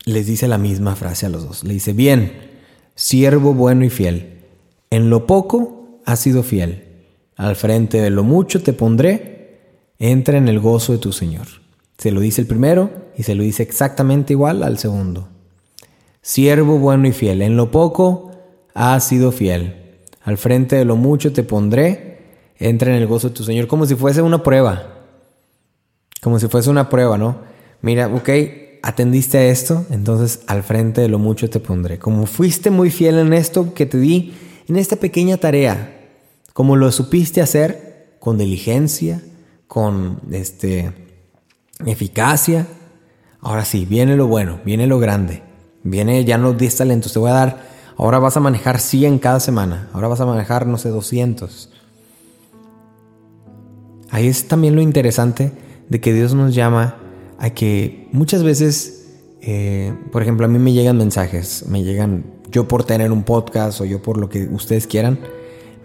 les 0.03 0.27
dice 0.27 0.50
la 0.50 0.57
misma 0.57 0.98
frase 0.98 1.27
a 1.27 1.29
los 1.29 1.48
dos. 1.48 1.63
Le 1.63 1.75
dice, 1.75 1.93
bien, 1.93 2.51
siervo 2.93 3.53
bueno 3.53 3.86
y 3.86 3.89
fiel. 3.89 4.41
En 4.89 5.10
lo 5.10 5.25
poco 5.25 6.01
has 6.05 6.19
sido 6.19 6.43
fiel. 6.43 6.84
Al 7.35 7.55
frente 7.55 8.01
de 8.01 8.09
lo 8.09 8.23
mucho 8.23 8.61
te 8.61 8.73
pondré. 8.73 9.59
Entra 9.99 10.37
en 10.37 10.47
el 10.47 10.59
gozo 10.59 10.93
de 10.93 10.99
tu 10.99 11.11
Señor. 11.11 11.47
Se 11.97 12.11
lo 12.11 12.19
dice 12.19 12.41
el 12.41 12.47
primero 12.47 12.89
y 13.17 13.23
se 13.23 13.35
lo 13.35 13.43
dice 13.43 13.63
exactamente 13.63 14.33
igual 14.33 14.63
al 14.63 14.77
segundo. 14.77 15.29
Siervo 16.21 16.79
bueno 16.79 17.07
y 17.07 17.11
fiel. 17.11 17.41
En 17.41 17.55
lo 17.55 17.71
poco 17.71 18.31
has 18.73 19.07
sido 19.07 19.31
fiel. 19.31 19.99
Al 20.23 20.37
frente 20.37 20.75
de 20.75 20.85
lo 20.85 20.95
mucho 20.95 21.33
te 21.33 21.43
pondré. 21.43 22.19
Entra 22.57 22.89
en 22.89 23.01
el 23.01 23.07
gozo 23.07 23.29
de 23.29 23.35
tu 23.35 23.43
Señor. 23.43 23.67
Como 23.67 23.85
si 23.85 23.95
fuese 23.95 24.21
una 24.21 24.43
prueba. 24.43 25.05
Como 26.21 26.39
si 26.39 26.47
fuese 26.47 26.69
una 26.69 26.89
prueba, 26.89 27.17
¿no? 27.17 27.39
Mira, 27.81 28.07
ok, 28.07 28.29
atendiste 28.81 29.37
a 29.37 29.45
esto, 29.45 29.85
entonces 29.89 30.41
al 30.47 30.63
frente 30.63 31.01
de 31.01 31.07
lo 31.07 31.19
mucho 31.19 31.49
te 31.49 31.59
pondré. 31.59 31.99
Como 31.99 32.25
fuiste 32.25 32.69
muy 32.69 32.89
fiel 32.91 33.19
en 33.19 33.33
esto 33.33 33.73
que 33.73 33.85
te 33.85 33.97
di, 33.97 34.33
en 34.67 34.77
esta 34.77 34.95
pequeña 34.95 35.37
tarea, 35.37 36.04
como 36.55 36.77
lo 36.77 36.89
supiste 36.93 37.41
hacer 37.41 38.15
con 38.21 38.38
diligencia, 38.38 39.21
con 39.67 40.21
este 40.31 40.93
eficacia, 41.85 42.65
ahora 43.41 43.65
sí, 43.65 43.85
viene 43.85 44.15
lo 44.15 44.27
bueno, 44.27 44.62
viene 44.63 44.88
lo 44.88 44.97
grande, 44.97 45.43
viene 45.83 46.24
ya 46.24 46.38
no 46.38 46.53
10 46.53 46.77
talentos, 46.77 47.12
te 47.12 47.19
voy 47.19 47.29
a 47.29 47.33
dar, 47.33 47.67
ahora 47.97 48.19
vas 48.19 48.38
a 48.38 48.39
manejar 48.39 48.79
100 48.79 49.19
cada 49.19 49.41
semana, 49.41 49.89
ahora 49.91 50.07
vas 50.07 50.21
a 50.21 50.25
manejar, 50.25 50.65
no 50.65 50.77
sé, 50.77 50.88
200. 50.88 51.71
Ahí 54.09 54.29
es 54.29 54.47
también 54.47 54.77
lo 54.77 54.81
interesante 54.81 55.51
de 55.89 56.00
que 56.00 56.13
Dios 56.13 56.33
nos 56.35 56.55
llama 56.55 56.95
a 57.38 57.50
que 57.50 58.07
muchas 58.13 58.43
veces, 58.43 59.17
eh, 59.41 59.93
por 60.09 60.21
ejemplo, 60.21 60.45
a 60.45 60.50
mí 60.50 60.57
me 60.57 60.71
llegan 60.71 60.97
mensajes, 60.97 61.65
me 61.67 61.83
llegan, 61.83 62.24
yo 62.50 62.65
por 62.65 62.85
tener 62.85 63.12
un 63.12 63.24
podcast 63.24 63.81
o 63.81 63.83
yo 63.83 64.01
por 64.01 64.15
lo 64.15 64.29
que 64.29 64.47
ustedes 64.47 64.88
quieran, 64.88 65.19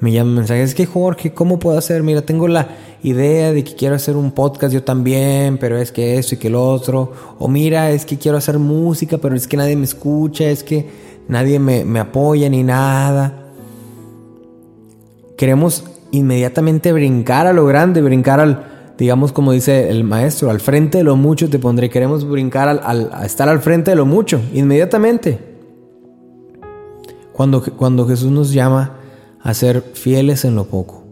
me 0.00 0.12
llaman 0.12 0.34
mensajes, 0.34 0.70
es 0.70 0.74
que 0.74 0.86
Jorge, 0.86 1.32
¿cómo 1.32 1.58
puedo 1.58 1.76
hacer? 1.76 2.02
Mira, 2.02 2.22
tengo 2.22 2.48
la 2.48 2.68
idea 3.02 3.52
de 3.52 3.62
que 3.62 3.74
quiero 3.74 3.94
hacer 3.94 4.16
un 4.16 4.32
podcast 4.32 4.72
yo 4.72 4.82
también, 4.82 5.58
pero 5.58 5.76
es 5.76 5.92
que 5.92 6.18
eso 6.18 6.34
y 6.34 6.38
que 6.38 6.48
lo 6.48 6.66
otro. 6.66 7.12
O 7.38 7.48
mira, 7.48 7.90
es 7.90 8.06
que 8.06 8.16
quiero 8.16 8.38
hacer 8.38 8.58
música, 8.58 9.18
pero 9.18 9.36
es 9.36 9.46
que 9.46 9.58
nadie 9.58 9.76
me 9.76 9.84
escucha, 9.84 10.44
es 10.48 10.64
que 10.64 10.88
nadie 11.28 11.58
me, 11.58 11.84
me 11.84 12.00
apoya 12.00 12.48
ni 12.48 12.62
nada. 12.62 13.52
Queremos 15.36 15.84
inmediatamente 16.12 16.92
brincar 16.92 17.46
a 17.46 17.52
lo 17.52 17.66
grande, 17.66 18.00
brincar 18.00 18.40
al, 18.40 18.94
digamos 18.96 19.32
como 19.32 19.52
dice 19.52 19.90
el 19.90 20.04
maestro, 20.04 20.50
al 20.50 20.60
frente 20.60 20.98
de 20.98 21.04
lo 21.04 21.16
mucho 21.16 21.50
te 21.50 21.58
pondré. 21.58 21.90
Queremos 21.90 22.26
brincar 22.26 22.70
al, 22.70 23.10
a 23.12 23.26
estar 23.26 23.50
al 23.50 23.60
frente 23.60 23.90
de 23.90 23.96
lo 23.96 24.06
mucho, 24.06 24.40
inmediatamente. 24.54 25.38
Cuando, 27.34 27.62
cuando 27.62 28.06
Jesús 28.06 28.30
nos 28.30 28.50
llama 28.50 28.99
a 29.42 29.54
ser 29.54 29.82
fieles 29.94 30.44
en 30.44 30.54
lo 30.54 30.66
poco, 30.66 31.04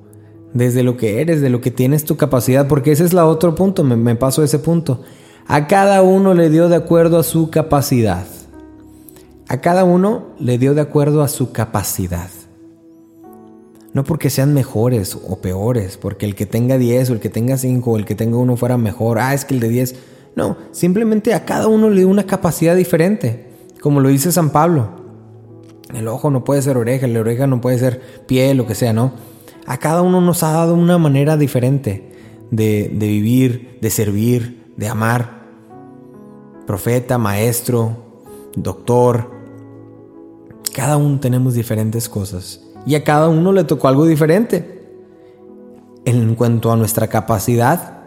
desde 0.52 0.82
lo 0.82 0.96
que 0.96 1.20
eres, 1.20 1.40
de 1.40 1.50
lo 1.50 1.60
que 1.60 1.70
tienes 1.70 2.04
tu 2.04 2.16
capacidad, 2.16 2.68
porque 2.68 2.92
ese 2.92 3.04
es 3.04 3.12
el 3.12 3.18
otro 3.18 3.54
punto, 3.54 3.84
me, 3.84 3.96
me 3.96 4.16
paso 4.16 4.42
a 4.42 4.44
ese 4.44 4.58
punto. 4.58 5.02
A 5.46 5.66
cada 5.66 6.02
uno 6.02 6.34
le 6.34 6.50
dio 6.50 6.68
de 6.68 6.76
acuerdo 6.76 7.18
a 7.18 7.22
su 7.22 7.50
capacidad. 7.50 8.26
A 9.48 9.62
cada 9.62 9.84
uno 9.84 10.26
le 10.38 10.58
dio 10.58 10.74
de 10.74 10.82
acuerdo 10.82 11.22
a 11.22 11.28
su 11.28 11.52
capacidad. 11.52 12.28
No 13.94 14.04
porque 14.04 14.28
sean 14.28 14.52
mejores 14.52 15.16
o 15.16 15.40
peores, 15.40 15.96
porque 15.96 16.26
el 16.26 16.34
que 16.34 16.44
tenga 16.44 16.76
10 16.76 17.10
o 17.10 17.12
el 17.14 17.20
que 17.20 17.30
tenga 17.30 17.56
5 17.56 17.90
o 17.90 17.96
el 17.96 18.04
que 18.04 18.14
tenga 18.14 18.36
uno 18.36 18.56
fuera 18.56 18.76
mejor, 18.76 19.18
ah, 19.18 19.32
es 19.32 19.46
que 19.46 19.54
el 19.54 19.60
de 19.60 19.70
10. 19.70 19.94
No, 20.36 20.58
simplemente 20.70 21.32
a 21.32 21.46
cada 21.46 21.66
uno 21.66 21.88
le 21.88 22.00
dio 22.00 22.08
una 22.08 22.26
capacidad 22.26 22.76
diferente, 22.76 23.46
como 23.80 24.00
lo 24.00 24.10
dice 24.10 24.30
San 24.30 24.50
Pablo. 24.50 24.97
El 25.94 26.08
ojo 26.08 26.30
no 26.30 26.44
puede 26.44 26.62
ser 26.62 26.76
oreja, 26.76 27.06
la 27.06 27.20
oreja 27.20 27.46
no 27.46 27.60
puede 27.60 27.78
ser 27.78 28.00
pie, 28.26 28.54
lo 28.54 28.66
que 28.66 28.74
sea, 28.74 28.92
¿no? 28.92 29.12
A 29.66 29.78
cada 29.78 30.02
uno 30.02 30.20
nos 30.20 30.42
ha 30.42 30.52
dado 30.52 30.74
una 30.74 30.98
manera 30.98 31.36
diferente 31.36 32.12
de, 32.50 32.90
de 32.94 33.06
vivir, 33.06 33.78
de 33.80 33.90
servir, 33.90 34.72
de 34.76 34.88
amar. 34.88 35.42
Profeta, 36.66 37.18
maestro, 37.18 37.96
doctor. 38.54 39.30
Cada 40.74 40.96
uno 40.96 41.18
tenemos 41.20 41.54
diferentes 41.54 42.08
cosas 42.08 42.60
y 42.86 42.94
a 42.94 43.04
cada 43.04 43.28
uno 43.28 43.52
le 43.52 43.64
tocó 43.64 43.88
algo 43.88 44.06
diferente. 44.06 44.76
En 46.04 46.34
cuanto 46.34 46.72
a 46.72 46.76
nuestra 46.76 47.08
capacidad, 47.08 47.98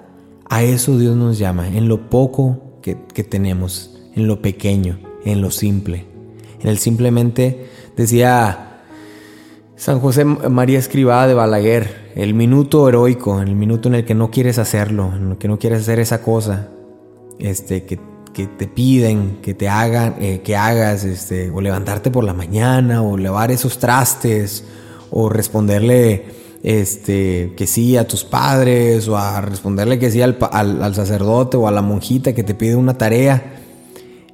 a 0.50 0.64
eso 0.64 0.98
Dios 0.98 1.16
nos 1.16 1.38
llama, 1.38 1.68
en 1.68 1.88
lo 1.88 2.10
poco 2.10 2.80
que, 2.82 2.96
tenemos, 3.24 3.98
en 4.16 4.28
lo 4.28 4.42
pequeño, 4.42 5.00
en 5.24 5.42
lo 5.42 5.52
simple. 5.52 6.06
En 6.64 6.70
el 6.70 6.78
simplemente, 6.78 7.68
decía 7.96 8.84
San 9.76 10.00
José 10.00 10.26
María 10.26 10.80
Escribada 10.80 11.28
de 11.28 11.34
Balaguer, 11.34 12.12
el 12.16 12.34
minuto 12.34 12.88
heroico, 12.88 13.42
el 13.42 13.56
minuto 13.56 13.90
en 13.90 13.96
el 13.96 14.06
que 14.06 14.16
no 14.16 14.32
quieres 14.32 14.60
hacerlo, 14.60 15.12
en 15.16 15.32
el 15.32 15.38
que 15.38 15.48
no 15.48 15.58
quieres 15.58 15.82
hacer 15.82 16.00
esa 16.00 16.22
cosa, 16.22 16.70
este, 17.40 17.86
que 17.86 18.00
que 18.34 18.48
te 18.48 18.68
piden 18.68 19.40
que 19.42 19.54
te 19.54 19.68
hagan, 19.68 20.16
eh, 20.20 20.42
que 20.44 20.56
hagas, 20.56 21.04
este, 21.04 21.50
o 21.50 21.62
levantarte 21.62 22.12
por 22.12 22.24
la 22.24 22.34
mañana, 22.34 23.02
o 23.02 23.18
lavar 23.18 23.52
esos 23.52 23.78
trastes, 23.78 24.64
o 25.10 25.30
responderle 25.30 26.26
este, 26.64 27.54
que 27.58 27.68
sí 27.68 27.98
a 27.98 28.08
tus 28.08 28.24
padres, 28.24 29.08
o 29.08 29.18
a 29.18 29.42
responderle 29.42 30.00
que 30.00 30.12
sí 30.12 30.22
al, 30.22 30.38
al, 30.52 30.96
sacerdote 30.96 31.58
o 31.58 31.68
a 31.68 31.72
la 31.72 31.82
monjita 31.82 32.34
que 32.34 32.44
te 32.44 32.54
pide 32.54 32.76
una 32.76 32.98
tarea. 32.98 33.51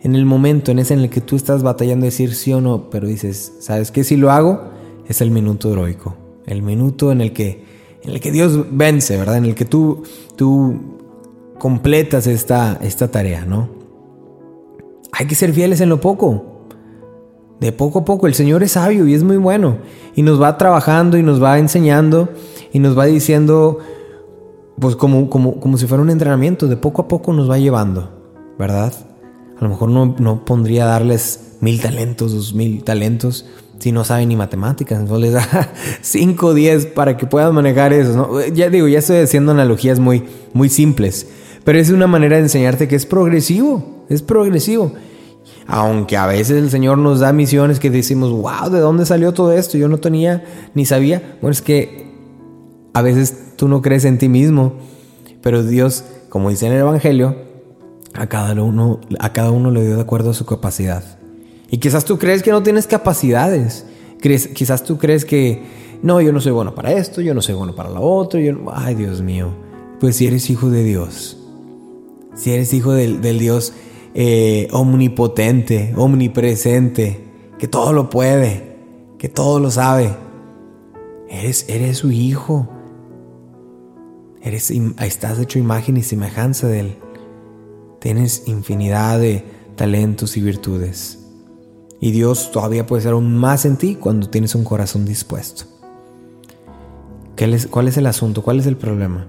En 0.08 0.16
el 0.16 0.26
momento 0.26 0.72
en 0.72 0.80
ese 0.80 0.94
en 0.94 1.02
el 1.02 1.10
que 1.10 1.20
tú 1.20 1.36
estás 1.36 1.64
batallando 1.64 2.06
decir 2.06 2.34
sí 2.34 2.54
o 2.54 2.62
no, 2.62 2.90
pero 2.90 3.08
dices, 3.08 3.52
¿sabes 3.60 3.92
qué? 3.92 4.06
Si 4.06 4.16
lo 4.16 4.32
hago, 4.32 4.62
es 5.06 5.20
el 5.20 5.32
minuto 5.32 5.70
heroico. 5.70 6.16
El 6.46 6.62
minuto 6.62 7.12
en 7.12 7.20
el 7.20 7.34
que, 7.34 7.66
en 8.04 8.12
el 8.12 8.22
que 8.22 8.32
Dios 8.32 8.68
vence, 8.72 9.18
¿verdad? 9.18 9.36
En 9.36 9.44
el 9.44 9.54
que 9.54 9.66
tú, 9.66 10.04
tú 10.38 10.80
completas 11.60 12.26
esta, 12.26 12.80
esta 12.82 13.12
tarea, 13.12 13.44
¿no? 13.44 13.68
Hay 15.12 15.28
que 15.28 15.36
ser 15.36 15.52
fieles 15.52 15.82
en 15.82 15.90
lo 15.90 16.00
poco. 16.00 16.70
De 17.60 17.74
poco 17.74 18.00
a 18.00 18.06
poco, 18.06 18.28
el 18.28 18.34
Señor 18.34 18.64
es 18.64 18.72
sabio 18.72 19.08
y 19.08 19.14
es 19.14 19.24
muy 19.24 19.36
bueno. 19.36 19.80
Y 20.16 20.22
nos 20.22 20.42
va 20.42 20.58
trabajando 20.58 21.18
y 21.18 21.22
nos 21.22 21.44
va 21.44 21.60
enseñando 21.60 22.30
y 22.72 22.80
nos 22.80 22.98
va 22.98 23.08
diciendo, 23.08 23.80
pues 24.80 24.96
como, 24.96 25.30
como, 25.30 25.60
como 25.60 25.78
si 25.78 25.86
fuera 25.86 26.02
un 26.02 26.12
entrenamiento, 26.12 26.70
de 26.70 26.78
poco 26.78 27.02
a 27.02 27.08
poco 27.10 27.34
nos 27.34 27.52
va 27.52 27.58
llevando, 27.58 28.10
¿verdad? 28.58 28.94
A 29.60 29.64
lo 29.64 29.70
mejor 29.70 29.90
no, 29.90 30.16
no 30.20 30.46
pondría 30.46 30.86
darles 30.86 31.58
mil 31.62 31.82
talentos, 31.82 32.34
dos 32.34 32.54
mil 32.54 32.84
talentos, 32.84 33.46
si 33.80 33.92
no 33.92 34.04
saben 34.04 34.30
ni 34.30 34.36
matemáticas. 34.36 35.00
Entonces 35.00 35.32
les 35.32 35.34
da 35.34 35.74
cinco 36.02 36.50
o 36.50 36.56
para 36.94 37.18
que 37.18 37.26
puedan 37.26 37.54
manejar 37.54 37.94
eso. 37.94 38.40
Ya 38.54 38.70
digo, 38.70 38.88
ya 38.88 39.00
estoy 39.00 39.18
haciendo 39.18 39.52
analogías 39.52 40.00
muy, 40.00 40.24
muy 40.54 40.70
simples. 40.70 41.28
Pero 41.64 41.80
es 41.80 41.90
una 41.90 42.08
manera 42.08 42.38
de 42.38 42.44
enseñarte 42.44 42.88
que 42.88 42.96
es 42.96 43.06
progresivo, 43.06 44.06
es 44.10 44.22
progresivo. 44.22 44.94
Aunque 45.66 46.16
a 46.16 46.26
veces 46.26 46.58
el 46.64 46.70
Señor 46.70 46.98
nos 46.98 47.20
da 47.20 47.34
misiones 47.34 47.80
que 47.80 47.90
decimos, 47.90 48.32
wow, 48.32 48.70
¿de 48.70 48.80
dónde 48.80 49.06
salió 49.06 49.34
todo 49.34 49.52
esto? 49.52 49.78
Yo 49.78 49.90
no 49.90 49.98
tenía 49.98 50.46
ni 50.76 50.86
sabía. 50.86 51.38
Bueno, 51.42 51.52
es 51.52 51.62
que 51.62 52.08
a 52.94 53.02
veces 53.02 53.56
tú 53.58 53.68
no 53.68 53.82
crees 53.82 54.06
en 54.06 54.18
ti 54.18 54.30
mismo, 54.30 54.76
pero 55.42 55.64
Dios, 55.64 56.06
como 56.30 56.50
dice 56.50 56.68
en 56.68 56.74
el 56.74 56.80
Evangelio, 56.80 57.47
a 58.18 58.28
cada 58.28 58.62
uno, 58.62 59.00
a 59.20 59.32
cada 59.32 59.52
uno 59.52 59.72
le 59.72 59.86
dio 59.86 59.96
de 59.96 60.02
acuerdo 60.02 60.32
a 60.32 60.34
su 60.34 60.46
capacidad. 60.46 61.04
Y 61.70 61.78
quizás 61.78 62.04
tú 62.04 62.18
crees 62.18 62.42
que 62.42 62.52
no 62.52 62.64
tienes 62.64 62.88
capacidades. 62.88 63.86
quizás 64.20 64.84
tú 64.84 64.98
crees 64.98 65.24
que, 65.24 65.64
no, 66.02 66.20
yo 66.20 66.34
no 66.34 66.42
soy 66.42 66.52
bueno 66.52 66.74
para 66.74 66.92
esto, 66.94 67.22
yo 67.22 67.34
no 67.34 67.42
soy 67.42 67.56
bueno 67.56 67.76
para 67.76 67.90
lo 67.90 68.02
otro. 68.02 68.40
Yo 68.40 68.56
ay, 68.74 68.96
Dios 68.96 69.22
mío. 69.22 69.54
Pues 70.00 70.16
si 70.16 70.28
eres 70.28 70.50
hijo 70.50 70.70
de 70.70 70.84
Dios, 70.84 71.38
si 72.36 72.52
eres 72.52 72.74
hijo 72.74 72.92
del, 72.94 73.22
del 73.22 73.40
Dios 73.40 73.74
eh, 74.14 74.68
omnipotente, 74.72 75.94
omnipresente, 75.96 77.24
que 77.60 77.68
todo 77.68 77.94
lo 77.94 78.10
puede, 78.10 78.78
que 79.20 79.30
todo 79.30 79.60
lo 79.60 79.70
sabe. 79.70 80.10
Eres, 81.30 81.66
eres 81.68 81.98
su 81.98 82.12
hijo. 82.12 82.68
Eres, 84.42 84.72
estás 84.72 85.40
hecho 85.40 85.60
imagen 85.60 85.98
y 85.98 86.04
semejanza 86.04 86.68
de 86.68 86.80
Él. 86.80 86.98
Tienes 88.08 88.44
infinidad 88.46 89.20
de 89.20 89.44
talentos 89.76 90.38
y 90.38 90.42
virtudes. 90.42 91.20
Y 92.00 92.12
Dios 92.12 92.54
todavía 92.54 92.88
puede 92.88 93.04
ser 93.04 93.12
aún 93.12 93.36
más 93.36 93.66
en 93.66 93.76
ti 93.76 93.96
cuando 93.96 94.30
tienes 94.30 94.56
un 94.56 94.64
corazón 94.64 95.04
dispuesto. 95.04 95.66
¿Cuál 97.70 97.90
es 97.90 97.98
el 97.98 98.06
asunto? 98.06 98.44
¿Cuál 98.44 98.62
es 98.62 98.66
el 98.66 98.78
problema? 98.78 99.28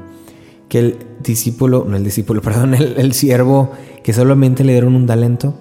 que 0.68 0.78
el 0.78 0.99
discípulo, 1.25 1.87
no 1.88 1.97
el 1.97 2.04
discípulo, 2.04 2.40
perdón, 2.42 2.75
el, 2.75 3.12
siervo 3.14 3.73
que 4.04 4.12
solamente 4.12 4.62
le 4.62 4.75
dieron 4.75 4.94
un 4.94 5.06
talento, 5.06 5.54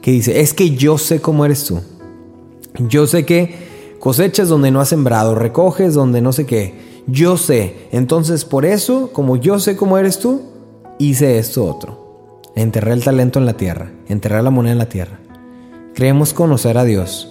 que 0.00 0.12
dice, 0.12 0.40
es 0.40 0.54
que 0.54 0.76
yo 0.76 0.96
sé 0.96 1.20
cómo 1.20 1.44
eres 1.44 1.64
tú. 1.64 1.80
Yo 2.88 3.08
sé 3.08 3.26
que 3.26 3.96
cosechas 3.98 4.48
donde 4.48 4.70
no 4.70 4.80
has 4.80 4.90
sembrado, 4.90 5.34
recoges 5.34 5.94
donde 5.94 6.20
no 6.20 6.32
sé 6.32 6.46
qué. 6.46 7.02
Yo 7.08 7.36
sé. 7.36 7.88
Entonces 7.90 8.44
por 8.44 8.64
eso, 8.64 9.10
como 9.12 9.34
yo 9.34 9.58
sé 9.58 9.74
cómo 9.74 9.98
eres 9.98 10.20
tú, 10.20 10.42
hice 11.00 11.38
esto 11.38 11.64
otro. 11.64 12.03
Enterré 12.56 12.92
el 12.92 13.02
talento 13.02 13.38
en 13.38 13.46
la 13.46 13.56
tierra, 13.56 13.90
enterré 14.08 14.40
la 14.42 14.50
moneda 14.50 14.72
en 14.72 14.78
la 14.78 14.88
tierra. 14.88 15.18
Creemos 15.94 16.32
conocer 16.32 16.78
a 16.78 16.84
Dios. 16.84 17.30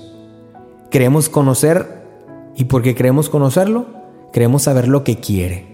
queremos 0.90 1.28
conocer 1.28 2.04
y 2.56 2.66
porque 2.66 2.94
queremos 2.94 3.28
conocerlo, 3.28 3.88
queremos 4.32 4.64
saber 4.64 4.88
lo 4.88 5.04
que 5.04 5.20
quiere. 5.20 5.66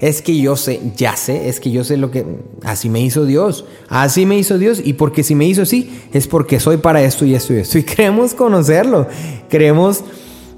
Es 0.00 0.22
que 0.22 0.40
yo 0.40 0.56
sé, 0.56 0.80
ya 0.96 1.14
sé, 1.14 1.48
es 1.48 1.60
que 1.60 1.70
yo 1.70 1.84
sé 1.84 1.96
lo 1.98 2.10
que... 2.10 2.24
Así 2.64 2.88
me 2.88 3.00
hizo 3.00 3.26
Dios, 3.26 3.66
así 3.88 4.24
me 4.24 4.38
hizo 4.38 4.56
Dios 4.56 4.80
y 4.82 4.94
porque 4.94 5.22
si 5.22 5.34
me 5.34 5.44
hizo 5.44 5.62
así 5.62 6.02
es 6.12 6.26
porque 6.26 6.58
soy 6.58 6.78
para 6.78 7.02
esto 7.02 7.26
y 7.26 7.34
esto 7.34 7.52
y 7.52 7.58
esto. 7.58 7.78
Y 7.82 7.82
queremos 7.82 8.34
conocerlo, 8.34 9.06
queremos 9.48 10.02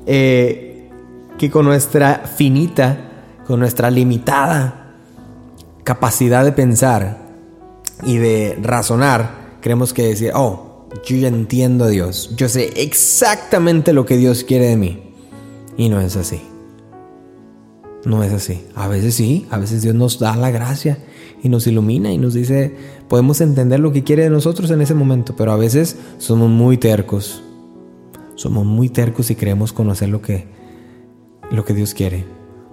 eh, 0.06 0.88
que 1.36 1.50
con 1.50 1.64
nuestra 1.64 2.22
finita, 2.36 3.10
con 3.46 3.58
nuestra 3.58 3.90
limitada 3.90 4.94
capacidad 5.82 6.44
de 6.44 6.52
pensar 6.52 7.23
y 8.02 8.16
de 8.18 8.58
razonar, 8.60 9.58
queremos 9.60 9.92
que 9.92 10.02
decir, 10.02 10.32
oh, 10.34 10.88
yo 11.04 11.16
ya 11.16 11.28
entiendo 11.28 11.84
a 11.84 11.88
Dios, 11.88 12.34
yo 12.36 12.48
sé 12.48 12.72
exactamente 12.76 13.92
lo 13.92 14.06
que 14.06 14.16
Dios 14.16 14.44
quiere 14.44 14.66
de 14.66 14.76
mí. 14.76 15.02
Y 15.76 15.88
no 15.88 16.00
es 16.00 16.16
así. 16.16 16.40
No 18.04 18.22
es 18.22 18.32
así. 18.32 18.64
A 18.74 18.86
veces 18.88 19.14
sí, 19.14 19.46
a 19.50 19.58
veces 19.58 19.82
Dios 19.82 19.94
nos 19.94 20.18
da 20.18 20.36
la 20.36 20.50
gracia 20.50 20.98
y 21.42 21.48
nos 21.48 21.66
ilumina 21.66 22.12
y 22.12 22.18
nos 22.18 22.34
dice, 22.34 22.74
podemos 23.08 23.40
entender 23.40 23.80
lo 23.80 23.92
que 23.92 24.04
quiere 24.04 24.24
de 24.24 24.30
nosotros 24.30 24.70
en 24.70 24.82
ese 24.82 24.94
momento, 24.94 25.34
pero 25.36 25.52
a 25.52 25.56
veces 25.56 25.96
somos 26.18 26.48
muy 26.50 26.78
tercos. 26.78 27.42
Somos 28.36 28.64
muy 28.66 28.88
tercos 28.88 29.30
y 29.30 29.36
queremos 29.36 29.72
conocer 29.72 30.08
lo 30.08 30.20
que, 30.20 30.46
lo 31.50 31.64
que 31.64 31.74
Dios 31.74 31.94
quiere. 31.94 32.24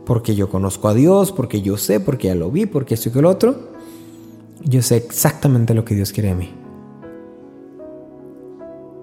Porque 0.06 0.36
yo 0.36 0.50
conozco 0.50 0.90
a 0.90 0.94
Dios, 0.94 1.32
porque 1.32 1.62
yo 1.62 1.78
sé, 1.78 2.00
porque 2.00 2.28
ya 2.28 2.36
lo 2.36 2.52
vi, 2.52 2.66
porque 2.66 2.96
esto 2.96 3.10
y 3.10 3.12
que 3.12 3.22
lo 3.22 3.30
otro. 3.30 3.71
Yo 4.64 4.82
sé 4.82 4.98
exactamente 4.98 5.74
lo 5.74 5.86
que 5.86 5.96
Dios 5.96 6.12
quiere 6.12 6.30
de 6.30 6.36
mí. 6.36 6.54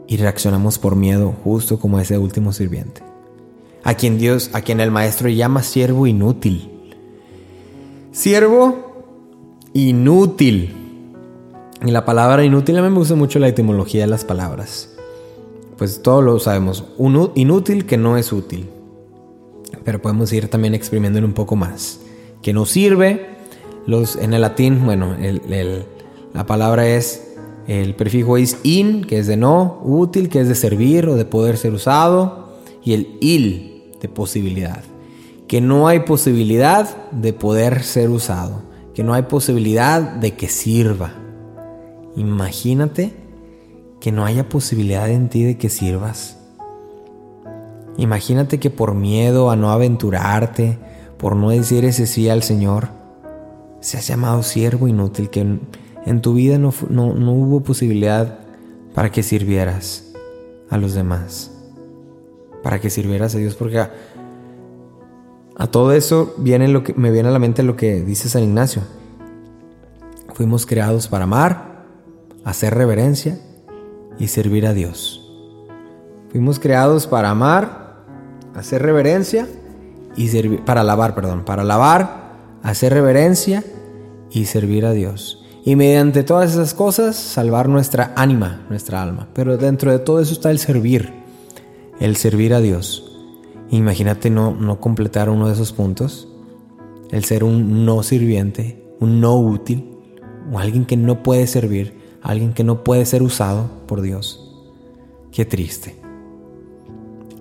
Y 0.07 0.17
reaccionamos 0.17 0.79
por 0.79 0.97
miedo, 0.97 1.35
justo 1.45 1.79
como 1.79 2.00
ese 2.00 2.17
último 2.17 2.53
sirviente 2.53 3.09
a 3.88 3.95
quien 3.95 4.19
Dios, 4.19 4.50
a 4.53 4.61
quien 4.61 4.81
el 4.81 4.91
maestro 4.91 5.29
llama 5.31 5.62
siervo 5.62 6.07
inútil. 6.07 6.71
Siervo 8.12 9.05
inútil. 9.73 10.75
Y 11.85 11.91
la 11.91 12.05
palabra 12.05 12.45
inútil, 12.45 12.77
a 12.77 12.83
mí 12.83 12.91
me 12.91 12.99
gusta 12.99 13.15
mucho 13.15 13.38
la 13.38 13.49
etimología 13.49 14.03
de 14.03 14.09
las 14.09 14.27
palabras. 14.27 14.95
Pues 15.77 16.03
todos 16.03 16.25
lo 16.25 16.38
sabemos. 16.38 16.85
inútil 17.35 17.87
que 17.87 17.97
no 17.97 18.19
es 18.19 18.33
útil. 18.33 18.69
Pero 19.85 20.03
podemos 20.03 20.33
ir 20.35 20.49
también 20.49 20.75
exprimiendo 20.75 21.19
un 21.21 21.33
poco 21.33 21.57
más. 21.57 22.00
Que 22.43 22.53
no 22.53 22.67
sirve. 22.67 23.38
Los, 23.88 24.16
en 24.16 24.35
el 24.35 24.42
latín, 24.42 24.85
bueno, 24.85 25.16
la 26.35 26.45
palabra 26.45 26.87
es, 26.87 27.26
el 27.66 27.95
prefijo 27.95 28.37
es 28.37 28.59
in, 28.62 29.02
que 29.02 29.18
es 29.18 29.26
de 29.26 29.38
no, 29.38 29.80
útil, 29.83 30.28
que 30.28 30.40
es 30.40 30.49
de 30.49 30.54
servir 30.54 31.09
o 31.09 31.16
de 31.16 31.25
poder 31.25 31.57
ser 31.57 31.73
usado, 31.73 32.59
y 32.85 32.92
el 32.92 33.16
il, 33.23 33.95
de 33.99 34.11
posibilidad. 34.11 34.85
Que 35.47 35.62
no 35.62 35.88
hay 35.88 36.00
posibilidad 36.00 37.11
de 37.12 37.33
poder 37.33 37.83
ser 37.83 38.11
usado. 38.11 38.61
Que 38.92 39.02
no 39.02 39.14
hay 39.14 39.23
posibilidad 39.23 40.02
de 40.02 40.35
que 40.35 40.49
sirva. 40.49 41.14
Imagínate 42.14 43.14
que 44.00 44.12
no 44.12 44.26
haya 44.26 44.50
posibilidad 44.50 45.09
en 45.09 45.30
ti 45.30 45.45
de 45.45 45.57
que 45.57 45.71
sirvas. 45.71 46.37
Imagínate 47.97 48.61
que 48.61 48.68
por 48.68 48.95
miedo 48.95 49.50
a 49.50 49.57
no 49.57 49.71
aventurarte, 49.71 50.78
por 51.16 51.37
no 51.37 51.49
decir 51.49 51.87
ese 51.87 52.07
sí 52.07 52.28
al 52.28 52.42
Señor, 52.42 52.98
seas 53.80 54.06
llamado 54.06 54.42
siervo 54.42 54.88
inútil, 54.88 55.30
que 55.30 55.40
en, 55.40 56.20
tu 56.23 56.35
vida 56.35 56.58
no, 56.58 56.73
no 56.90 57.32
hubo 57.32 57.62
posibilidad 57.62 58.38
para 58.94 59.11
que 59.11 59.23
sirvieras 59.23 60.12
a 60.70 60.78
los 60.78 60.94
demás 60.94 61.52
para 62.62 62.80
que 62.80 62.90
sirvieras 62.90 63.35
a 63.35 63.38
Dios, 63.38 63.54
porque 63.54 63.78
a, 63.78 65.67
todo 65.69 65.93
eso 65.93 66.34
viene 66.38 66.69
lo 66.69 66.82
que, 66.82 66.95
me 66.95 67.10
viene 67.10 67.28
a 67.28 67.32
la 67.32 67.38
mente 67.38 67.62
lo 67.62 67.76
que 67.76 68.02
dice 68.02 68.28
San 68.28 68.43
Ignacio. 68.43 68.82
Fuimos 70.34 70.67
creados 70.67 71.08
para 71.08 71.25
amar, 71.25 71.84
hacer 72.45 72.75
reverencia 72.75 73.38
y 74.19 74.28
servir 74.28 74.67
a 74.67 74.75
Dios. 74.75 75.25
Fuimos 76.30 76.58
creados 76.58 77.06
para 77.06 77.30
amar, 77.30 78.04
hacer 78.54 78.82
reverencia 78.82 79.49
y 80.17 80.28
servir, 80.28 80.64
para 80.64 80.82
alabar, 80.82 81.14
perdón, 81.14 81.45
para 81.45 81.62
alabar, 81.62 82.27
hacer 82.62 82.92
reverencia 82.92 83.64
y 84.30 84.47
servir 84.47 84.84
a 84.84 84.92
Dios. 84.92 85.44
Y 85.64 85.76
mediante 85.76 86.23
todas 86.23 86.52
esas 86.52 86.75
cosas 86.75 87.16
salvar 87.16 87.68
nuestra 87.68 88.12
ánima, 88.16 88.66
nuestra 88.71 89.02
alma. 89.02 89.28
Pero 89.34 89.56
dentro 89.56 89.92
de 89.92 89.99
todo 89.99 90.21
eso 90.21 90.32
está 90.32 90.50
el 90.50 90.58
servir 90.58 91.18
el 92.00 92.16
servir 92.16 92.54
a 92.54 92.60
Dios. 92.60 93.04
Imagínate 93.71 94.30
no, 94.30 94.54
no 94.54 94.80
completar 94.80 95.28
uno 95.28 95.49
de 95.49 95.54
esos 95.54 95.73
puntos, 95.73 96.28
el 97.10 97.25
ser 97.25 97.44
un 97.44 97.84
no 97.84 98.02
sirviente, 98.02 98.82
un 99.00 99.21
no 99.21 99.36
útil, 99.36 99.90
o 100.52 100.58
alguien 100.58 100.86
que 100.86 100.97
no 100.97 101.23
puede 101.23 101.47
servir, 101.47 101.99
alguien 102.23 102.52
que 102.52 102.64
no 102.64 102.84
puede 102.84 103.04
ser 103.04 103.23
usado 103.23 103.68
por 103.86 104.00
Dios. 104.00 104.44
Qué 105.32 105.44
triste. 105.44 105.97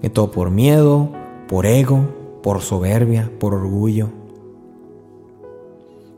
Que 0.01 0.10
todo 0.10 0.32
por 0.32 0.51
miedo, 0.51 1.12
por 1.47 1.65
ego, 1.65 2.39
por 2.43 2.62
soberbia, 2.62 3.32
por 3.39 3.53
orgullo. 3.53 4.10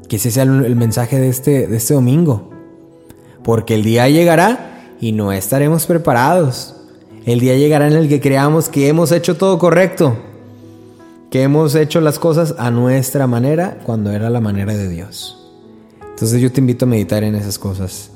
Que 0.09 0.17
ese 0.17 0.31
sea 0.31 0.43
el 0.43 0.75
mensaje 0.75 1.17
de 1.17 1.29
este, 1.29 1.67
de 1.67 1.77
este 1.77 1.93
domingo. 1.93 2.49
Porque 3.43 3.75
el 3.75 3.83
día 3.83 4.09
llegará 4.09 4.95
y 4.99 5.13
no 5.13 5.31
estaremos 5.31 5.85
preparados. 5.85 6.75
El 7.25 7.39
día 7.39 7.55
llegará 7.55 7.87
en 7.87 7.93
el 7.93 8.09
que 8.09 8.19
creamos 8.19 8.69
que 8.69 8.87
hemos 8.87 9.11
hecho 9.11 9.37
todo 9.37 9.59
correcto, 9.59 10.17
que 11.29 11.43
hemos 11.43 11.75
hecho 11.75 12.01
las 12.01 12.17
cosas 12.17 12.55
a 12.57 12.71
nuestra 12.71 13.27
manera 13.27 13.77
cuando 13.85 14.11
era 14.11 14.29
la 14.29 14.41
manera 14.41 14.73
de 14.73 14.89
Dios. 14.89 15.39
Entonces 16.01 16.41
yo 16.41 16.51
te 16.51 16.59
invito 16.59 16.85
a 16.85 16.87
meditar 16.87 17.23
en 17.23 17.35
esas 17.35 17.59
cosas. 17.59 18.09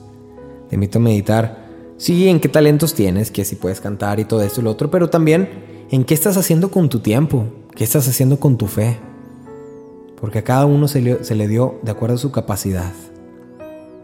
Te 0.69 0.75
invito 0.75 0.97
a 0.97 1.01
meditar, 1.01 1.67
sí, 1.97 2.27
en 2.27 2.39
qué 2.39 2.49
talentos 2.49 2.95
tienes, 2.95 3.29
que 3.29 3.45
si 3.45 3.55
puedes 3.55 3.79
cantar 3.79 4.19
y 4.19 4.25
todo 4.25 4.41
esto 4.41 4.61
y 4.61 4.63
lo 4.63 4.71
otro, 4.71 4.89
pero 4.89 5.09
también 5.09 5.85
en 5.91 6.03
qué 6.03 6.15
estás 6.15 6.35
haciendo 6.37 6.71
con 6.71 6.89
tu 6.89 6.99
tiempo, 6.99 7.45
qué 7.75 7.83
estás 7.83 8.07
haciendo 8.07 8.39
con 8.39 8.57
tu 8.57 8.67
fe. 8.67 8.97
Porque 10.23 10.39
a 10.39 10.43
cada 10.45 10.65
uno 10.65 10.87
se 10.87 11.01
le, 11.01 11.47
dio 11.49 11.81
de 11.81 11.91
acuerdo 11.91 12.15
a 12.15 12.17
su 12.17 12.31
capacidad. 12.31 12.93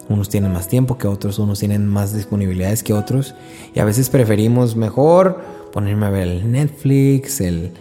Unos 0.09 0.27
tienen 0.27 0.51
más 0.51 0.67
tiempo 0.67 0.97
que 0.97 1.07
otros, 1.07 1.39
unos 1.39 1.59
tienen 1.59 1.87
más 1.87 2.13
disponibilidades 2.13 2.83
que 2.83 2.91
otros. 2.91 3.35
Y 3.73 3.79
a 3.79 3.85
veces 3.85 4.09
preferimos 4.09 4.75
mejor 4.75 5.39
ponerme 5.71 6.07
a 6.07 6.09
ver 6.09 6.27
el 6.27 6.51
Netflix, 6.51 7.39
el, 7.39 7.71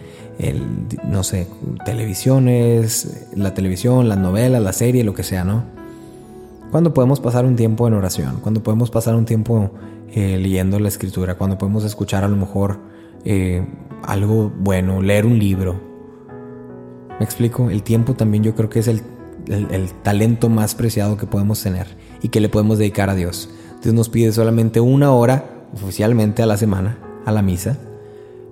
no 1.03 1.23
sé, 1.23 1.47
televisiones, 1.83 3.27
la 3.35 3.53
televisión, 3.53 4.07
las 4.07 4.17
novelas, 4.17 4.61
la 4.61 4.71
serie, 4.71 5.03
lo 5.03 5.13
que 5.13 5.23
sea, 5.23 5.43
¿no? 5.43 5.65
Cuando 6.71 6.93
podemos 6.93 7.19
pasar 7.19 7.43
un 7.43 7.57
tiempo 7.57 7.89
en 7.89 7.93
oración, 7.93 8.39
cuando 8.39 8.63
podemos 8.63 8.89
pasar 8.89 9.15
un 9.15 9.25
tiempo 9.25 9.71
eh, 10.13 10.37
leyendo 10.37 10.79
la 10.79 10.87
escritura, 10.87 11.35
cuando 11.35 11.57
podemos 11.57 11.83
escuchar 11.83 12.23
a 12.23 12.29
lo 12.29 12.37
mejor 12.37 12.79
eh, 13.25 13.67
algo 14.01 14.49
bueno, 14.49 15.01
leer 15.01 15.25
un 15.25 15.37
libro. 15.37 15.88
¿Me 17.19 17.25
explico? 17.25 17.69
El 17.69 17.83
tiempo 17.83 18.13
también 18.13 18.43
yo 18.43 18.55
creo 18.55 18.69
que 18.69 18.79
es 18.79 18.87
el 18.87 19.03
el, 19.47 19.91
talento 20.03 20.49
más 20.49 20.75
preciado 20.75 21.17
que 21.17 21.25
podemos 21.25 21.61
tener 21.61 21.87
y 22.21 22.29
que 22.29 22.39
le 22.39 22.49
podemos 22.49 22.77
dedicar 22.77 23.09
a 23.09 23.15
Dios. 23.15 23.49
Dios 23.81 23.93
nos 23.93 24.09
pide 24.09 24.31
solamente 24.31 24.79
una 24.79 25.11
hora 25.11 25.45
oficialmente 25.73 26.43
a 26.43 26.45
la 26.45 26.57
semana, 26.57 26.97
a 27.25 27.31
la 27.31 27.41
misa. 27.41 27.77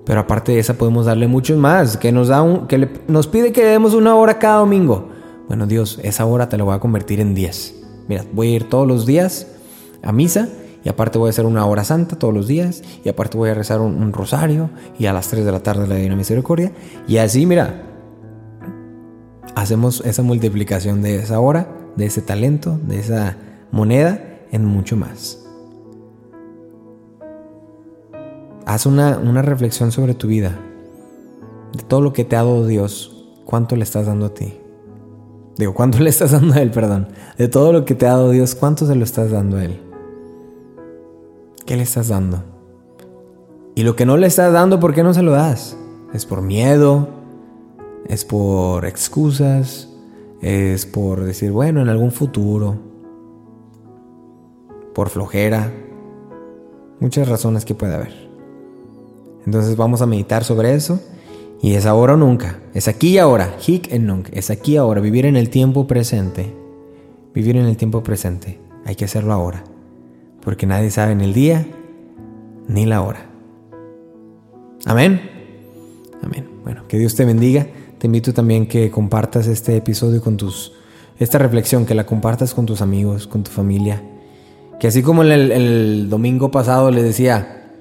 Pero 0.06 0.22
aparte 0.22 0.54
de 0.54 0.60
esa 0.60 0.76
podemos 0.76 1.06
darle 1.06 1.28
mucho 1.28 1.58
más, 1.58 1.98
que 1.98 2.12
nos, 2.12 2.30
da 2.30 2.42
un, 2.42 2.68
que 2.68 2.90
nos 3.08 3.28
pide 3.28 3.52
que 3.52 3.62
le 3.62 3.68
demos 3.68 3.94
una 3.94 4.16
hora 4.16 4.40
cada 4.40 4.60
domingo. 4.60 5.10
Bueno 5.48 5.68
Dios, 5.68 6.00
esa 6.02 6.26
hora 6.26 6.48
te 6.50 6.58
la 6.58 6.64
voy 6.64 6.76
a 6.76 6.80
convertir 6.80 7.20
en 7.20 7.36
10. 7.36 7.76
Mira, 8.08 8.24
voy 8.32 8.48
a 8.48 8.56
ir 8.56 8.70
todos 8.70 8.88
los 8.88 9.06
días 9.06 9.48
a 10.02 10.14
misa 10.14 10.48
y 10.86 10.90
aparte 10.90 11.18
voy 11.18 11.28
a 11.28 11.32
hacer 11.32 11.46
una 11.46 11.66
hora 11.66 11.84
santa 11.84 12.18
todos 12.18 12.34
los 12.34 12.48
días 12.48 12.84
y 13.04 13.10
aparte 13.10 13.38
voy 13.38 13.50
a 13.50 13.54
rezar 13.54 13.82
un, 13.82 14.14
rosario 14.14 14.70
y 14.98 15.08
a 15.08 15.14
las 15.14 15.28
3 15.28 15.44
de 15.44 15.52
la 15.52 15.60
tarde 15.60 15.88
la 15.88 15.96
Divina 15.96 16.16
Misericordia. 16.16 16.72
Y 17.06 17.18
así, 17.18 17.46
mira, 17.46 17.97
hacemos 19.62 20.04
esa 20.06 20.22
multiplicación 20.22 21.02
de 21.02 21.16
esa 21.16 21.40
hora, 21.40 21.68
de 21.96 22.06
ese 22.06 22.22
talento, 22.22 22.80
de 22.84 23.00
esa 23.00 23.38
moneda 23.72 24.22
en 24.52 24.66
mucho 24.66 24.96
más. 24.96 25.44
Haz 28.68 28.86
una, 28.86 29.42
reflexión 29.42 29.92
sobre 29.92 30.14
tu 30.14 30.28
vida, 30.28 30.60
de 31.74 31.82
todo 31.84 32.02
lo 32.02 32.14
que 32.14 32.24
te 32.24 32.36
ha 32.36 32.44
dado 32.44 32.68
Dios, 32.68 33.34
cuánto 33.46 33.76
le 33.76 33.84
estás 33.84 34.06
dando 34.06 34.28
a 34.28 34.34
ti. 34.34 34.60
Digo, 35.58 35.74
¿cuánto 35.74 36.00
le 36.02 36.12
estás 36.12 36.34
dando 36.34 36.54
a 36.54 36.62
Él, 36.62 36.70
perdón? 36.70 37.08
De 37.40 37.48
todo 37.48 37.74
lo 37.74 37.84
que 37.84 37.96
te 37.96 38.06
ha 38.06 38.10
dado 38.10 38.30
Dios, 38.30 38.54
¿cuánto 38.54 38.86
se 38.86 38.94
lo 38.94 39.04
estás 39.04 39.32
dando 39.32 39.58
a 39.58 39.66
Él? 39.66 39.82
¿Qué 41.66 41.76
le 41.76 41.82
estás 41.82 42.10
dando? 42.10 42.44
Y 43.74 43.82
lo 43.82 43.96
que 43.96 44.06
no 44.06 44.18
le 44.18 44.28
estás 44.28 44.54
dando, 44.54 44.80
¿por 44.80 44.94
qué 44.94 45.02
no 45.02 45.16
se 45.16 45.24
lo 45.24 45.32
das? 45.32 45.76
¿Es 46.14 46.28
por 46.28 46.44
miedo? 46.44 47.17
Es 48.06 48.26
por 48.26 48.86
excusas, 48.86 49.90
es 50.42 50.86
por 50.86 51.24
decir, 51.24 51.52
bueno, 51.52 51.82
en 51.82 51.90
algún 51.90 52.12
futuro, 52.12 52.76
por 54.94 55.10
flojera, 55.10 55.72
muchas 57.00 57.28
razones 57.28 57.66
que 57.66 57.76
puede 57.76 57.96
haber. 57.96 58.28
Entonces 59.46 59.78
vamos 59.78 60.02
a 60.02 60.06
meditar 60.06 60.44
sobre 60.44 60.74
eso. 60.74 61.00
Y 61.62 61.74
es 61.74 61.86
ahora 61.86 62.14
o 62.14 62.18
nunca. 62.18 62.60
Es 62.74 62.88
aquí 62.88 63.10
y 63.10 63.18
ahora. 63.18 63.56
Hic 63.66 63.92
en 63.92 64.06
nunc. 64.06 64.30
Es 64.32 64.50
aquí 64.50 64.74
y 64.74 64.78
ahora. 64.78 65.02
Vivir 65.02 65.26
en 65.26 65.38
el 65.38 65.50
tiempo 65.50 65.88
presente. 65.88 66.54
Vivir 67.34 67.56
en 67.56 67.66
el 67.66 67.78
tiempo 67.78 68.04
presente. 68.04 68.60
Hay 68.86 68.96
que 68.96 69.06
hacerlo 69.06 69.34
ahora. 69.34 69.64
Porque 70.42 70.68
nadie 70.68 70.92
sabe 70.92 71.16
ni 71.16 71.24
el 71.24 71.34
día 71.34 71.66
ni 72.68 72.86
la 72.86 73.02
hora. 73.02 73.26
Amén. 74.86 75.22
Amén. 76.22 76.48
Bueno, 76.64 76.84
que 76.88 77.00
Dios 77.00 77.16
te 77.16 77.26
bendiga. 77.26 77.68
Te 77.98 78.06
invito 78.06 78.32
también 78.34 78.68
que 78.68 78.92
compartas 78.92 79.48
este 79.48 79.76
episodio 79.76 80.22
con 80.22 80.38
tus, 80.38 80.72
esta 81.18 81.40
reflexión, 81.40 81.86
que 81.86 81.96
la 81.96 82.06
compartas 82.06 82.54
con 82.54 82.68
tus 82.68 82.82
amigos, 82.82 83.26
con 83.26 83.44
tu 83.44 83.50
familia. 83.50 84.04
Que 84.80 84.88
así 84.88 85.02
como 85.02 85.24
el, 85.24 86.08
domingo 86.10 86.52
pasado 86.52 86.92
le 86.92 87.02
decía, 87.02 87.72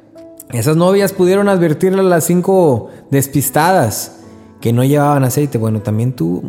esas 0.50 0.76
novias 0.76 1.12
pudieron 1.12 1.50
advertirle 1.50 2.00
a 2.00 2.05
las 2.05 2.24
cinco 2.24 2.88
despistadas 3.11 4.20
que 4.62 4.72
no 4.72 4.85
llevaban 4.85 5.22
aceite. 5.22 5.59
Bueno, 5.59 5.83
también 5.83 6.14
tú 6.14 6.42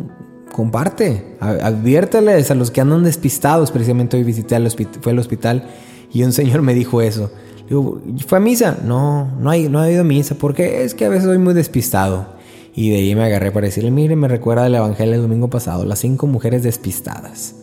comparte, 0.50 1.36
adviérteles 1.40 2.50
a 2.50 2.54
los 2.54 2.70
que 2.70 2.80
andan 2.80 3.04
despistados. 3.04 3.70
Precisamente 3.70 4.16
hoy 4.16 4.24
visité 4.24 4.56
al 4.56 4.66
hospital, 4.66 5.02
fue 5.02 5.12
al 5.12 5.18
hospital 5.18 5.68
y 6.10 6.22
un 6.22 6.32
señor 6.32 6.62
me 6.62 6.72
dijo 6.72 7.02
eso. 7.02 7.30
Digo, 7.68 8.00
¿fue 8.26 8.38
a 8.38 8.40
misa? 8.40 8.78
No, 8.82 9.30
no, 9.38 9.50
hay, 9.50 9.68
no 9.68 9.78
ha 9.80 9.90
ido 9.90 10.00
a 10.00 10.04
misa 10.04 10.36
porque 10.36 10.84
es 10.84 10.94
que 10.94 11.04
a 11.04 11.10
veces 11.10 11.26
soy 11.26 11.36
muy 11.36 11.52
despistado. 11.52 12.37
Y 12.78 12.90
de 12.90 12.98
ahí 12.98 13.16
me 13.16 13.24
agarré 13.24 13.50
para 13.50 13.66
decirle, 13.66 13.90
mire, 13.90 14.14
me 14.14 14.28
recuerda 14.28 14.68
el 14.68 14.74
Evangelio 14.76 15.14
del 15.14 15.22
domingo 15.22 15.50
pasado, 15.50 15.84
las 15.84 15.98
cinco 15.98 16.28
mujeres 16.28 16.62
despistadas. 16.62 17.56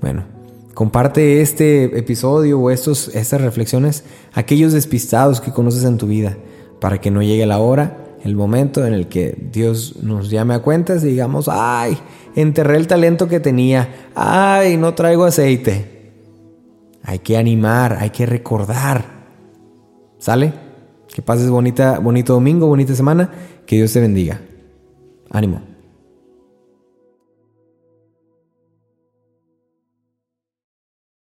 Bueno, 0.00 0.26
comparte 0.74 1.40
este 1.40 1.98
episodio 1.98 2.60
o 2.60 2.70
estos, 2.70 3.08
estas 3.16 3.40
reflexiones 3.40 4.04
a 4.32 4.38
aquellos 4.38 4.72
despistados 4.72 5.40
que 5.40 5.50
conoces 5.50 5.82
en 5.82 5.98
tu 5.98 6.06
vida, 6.06 6.36
para 6.80 7.00
que 7.00 7.10
no 7.10 7.20
llegue 7.20 7.46
la 7.46 7.58
hora, 7.58 8.16
el 8.22 8.36
momento 8.36 8.86
en 8.86 8.94
el 8.94 9.08
que 9.08 9.36
Dios 9.52 9.96
nos 10.04 10.30
llame 10.30 10.54
a 10.54 10.62
cuentas 10.62 11.02
y 11.02 11.08
digamos, 11.08 11.48
ay, 11.50 11.98
enterré 12.36 12.76
el 12.76 12.86
talento 12.86 13.26
que 13.26 13.40
tenía, 13.40 14.08
ay, 14.14 14.76
no 14.76 14.94
traigo 14.94 15.24
aceite. 15.24 16.12
Hay 17.02 17.18
que 17.18 17.36
animar, 17.36 17.96
hay 17.98 18.10
que 18.10 18.24
recordar. 18.24 19.04
¿Sale? 20.18 20.52
Que 21.12 21.22
pases 21.22 21.50
bonita, 21.50 21.98
bonito 21.98 22.34
domingo, 22.34 22.68
bonita 22.68 22.94
semana 22.94 23.30
que 23.68 23.76
Dios 23.76 23.92
te 23.92 24.00
bendiga. 24.00 24.40
Ánimo. 25.28 25.67